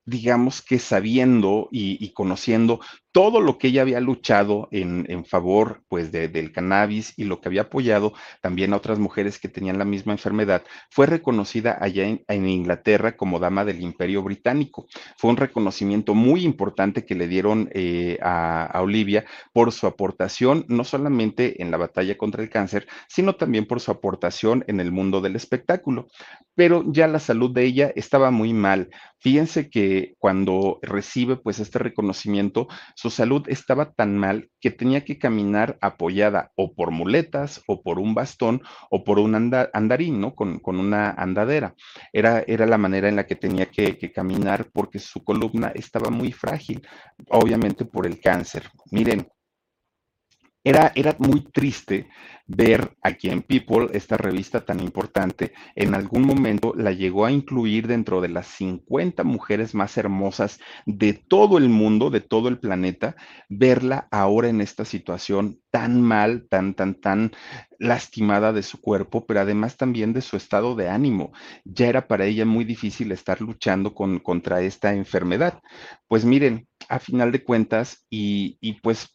[0.06, 2.80] digamos que sabiendo y, conociendo
[3.16, 7.40] todo lo que ella había luchado en, en favor pues de, del cannabis y lo
[7.40, 8.12] que había apoyado
[8.42, 13.16] también a otras mujeres que tenían la misma enfermedad, fue reconocida allá en, en, Inglaterra
[13.16, 14.88] como dama del imperio británico.
[15.16, 20.66] Fue un reconocimiento muy importante que le dieron eh, a, a Olivia por su aportación,
[20.68, 24.92] no solamente en la batalla contra el cáncer, sino también por su aportación en el
[24.92, 26.08] mundo del espectáculo.
[26.54, 28.90] Pero ya la salud de ella estaba muy mal.
[29.20, 32.68] Fíjense que cuando recibe pues este reconocimiento,
[33.06, 38.00] su salud estaba tan mal que tenía que caminar apoyada o por muletas o por
[38.00, 40.34] un bastón o por un anda, andarín, ¿no?
[40.34, 41.76] Con, con, una andadera.
[42.12, 46.32] Era, era la manera en la que tenía que caminar porque su columna estaba muy
[46.32, 46.82] frágil,
[47.30, 48.64] obviamente por el cáncer.
[48.90, 49.28] Miren,
[50.66, 52.10] era, era muy triste
[52.48, 57.88] ver aquí en People, esta revista tan importante, en algún momento la llegó a incluir
[57.88, 63.16] dentro de las 50 mujeres más hermosas de todo el mundo, de todo el planeta,
[63.50, 67.32] verla ahora en esta situación tan mal, tan, tan, tan
[67.80, 71.32] lastimada de su cuerpo, pero además también de su estado de ánimo.
[71.64, 75.62] Ya era para ella muy difícil estar luchando con, contra esta enfermedad.
[76.08, 79.15] Pues miren, a final de cuentas, y, y pues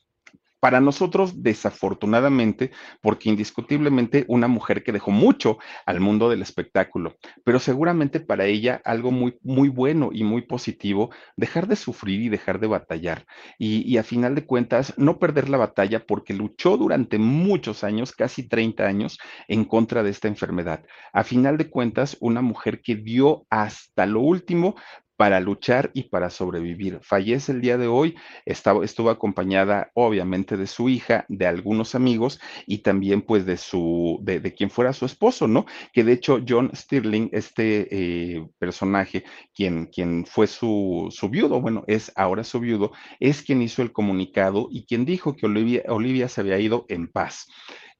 [0.60, 7.58] para nosotros, desafortunadamente, porque indiscutiblemente una mujer que dejó mucho al mundo del espectáculo, pero
[7.58, 12.60] seguramente para ella algo muy, muy bueno y muy positivo, dejar de sufrir y dejar
[12.60, 13.24] de batallar.
[13.58, 18.12] Y, y a final de cuentas, no perder la batalla porque luchó durante muchos años,
[18.12, 20.84] casi 30 años, en contra de esta enfermedad.
[21.12, 24.76] A final de cuentas, una mujer que dio hasta lo último
[25.20, 27.00] para luchar y para sobrevivir.
[27.02, 28.16] Fallece el día de hoy,
[28.46, 34.18] estaba, estuvo acompañada obviamente de su hija, de algunos amigos y también pues de su,
[34.22, 35.66] de, quien fuera su esposo, ¿no?
[35.92, 41.84] Que de hecho John Stirling, este eh, personaje, quien, quien fue su, su viudo, bueno,
[41.86, 46.40] es ahora su viudo, es quien hizo el comunicado y quien dijo que Olivia se
[46.40, 47.46] había ido en paz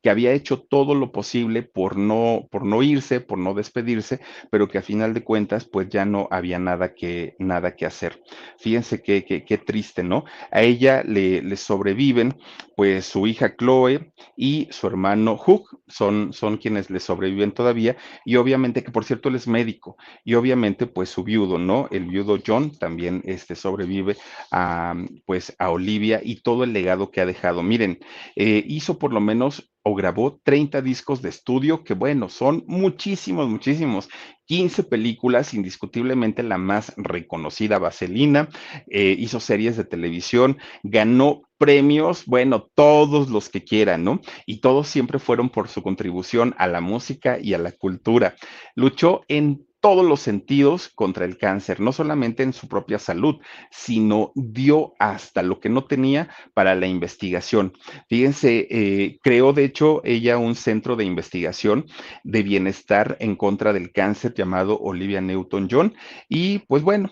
[0.03, 4.21] que había hecho todo lo posible por no, por no irse, por no despedirse,
[4.51, 8.23] pero que a final de cuentas, pues ya no había nada que, nada que hacer.
[8.59, 10.25] Fíjense qué, qué, qué triste, ¿no?
[10.51, 12.37] A ella le, le, sobreviven,
[12.77, 18.37] pues su hija Chloe y su hermano Hugh, son, son quienes le sobreviven todavía, y
[18.37, 21.89] obviamente que por cierto él es médico, y obviamente pues su viudo, ¿no?
[21.91, 24.17] El viudo John también este, sobrevive
[24.51, 24.95] a,
[25.27, 27.63] pues a Olivia y todo el legado que ha dejado.
[27.63, 27.99] Miren,
[28.37, 33.49] eh, hizo por lo menos o grabó 30 discos de estudio, que bueno, son muchísimos,
[33.49, 34.09] muchísimos.
[34.47, 38.49] 15 películas, indiscutiblemente la más reconocida, Vaselina,
[38.89, 44.21] eh, hizo series de televisión, ganó premios, bueno, todos los que quieran, ¿no?
[44.47, 48.35] Y todos siempre fueron por su contribución a la música y a la cultura.
[48.75, 53.37] Luchó en todos los sentidos contra el cáncer, no solamente en su propia salud,
[53.71, 57.73] sino dio hasta lo que no tenía para la investigación.
[58.09, 61.87] Fíjense, eh, creó de hecho ella un centro de investigación
[62.25, 65.95] de bienestar en contra del cáncer llamado Olivia Newton-John
[66.29, 67.11] y pues bueno,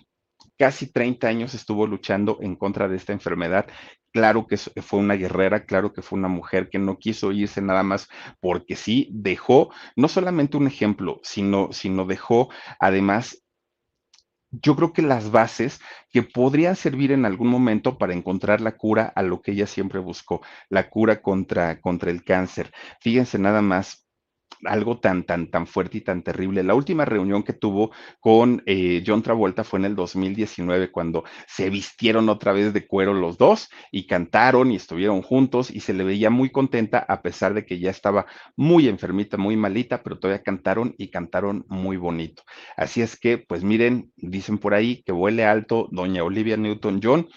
[0.59, 3.66] casi 30 años estuvo luchando en contra de esta enfermedad
[4.12, 7.82] Claro que fue una guerrera, claro que fue una mujer que no quiso irse nada
[7.82, 8.09] más
[8.40, 12.48] porque sí, dejó no solamente un ejemplo, sino, sino dejó
[12.80, 13.42] además
[14.50, 15.78] yo creo que las bases
[16.11, 20.00] que podrían servir en algún momento para encontrar la cura a lo que ella siempre
[20.00, 20.40] buscó,
[20.70, 22.72] la cura contra, contra el cáncer.
[23.00, 24.07] Fíjense nada más,
[24.64, 26.62] algo tan, tan, tan fuerte y tan terrible.
[26.62, 27.90] La última reunión que tuvo
[28.20, 33.14] con eh, John Travolta fue en el 2019, cuando se vistieron otra vez de cuero
[33.14, 37.54] los dos y cantaron y estuvieron juntos y se le veía muy contenta a pesar
[37.54, 42.42] de que ya estaba muy enfermita, muy malita, pero todavía cantaron y cantaron muy bonito.
[42.76, 47.28] Así es que, pues miren, dicen por ahí que vuele alto doña Olivia Newton-John.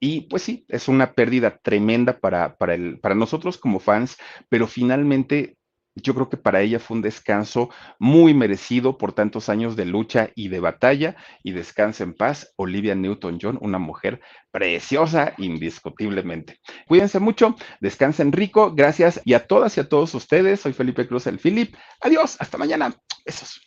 [0.00, 4.16] Y pues sí, es una pérdida tremenda para, para, el, para nosotros como fans,
[4.48, 5.56] pero finalmente
[5.94, 10.30] yo creo que para ella fue un descanso muy merecido por tantos años de lucha
[10.34, 14.20] y de batalla y descansa en paz Olivia Newton-John, una mujer
[14.50, 16.58] preciosa indiscutiblemente.
[16.86, 20.60] Cuídense mucho, descansen rico, gracias y a todas y a todos ustedes.
[20.60, 21.74] Soy Felipe Cruz el Philip.
[22.00, 22.94] Adiós, hasta mañana.
[23.24, 23.62] Besos.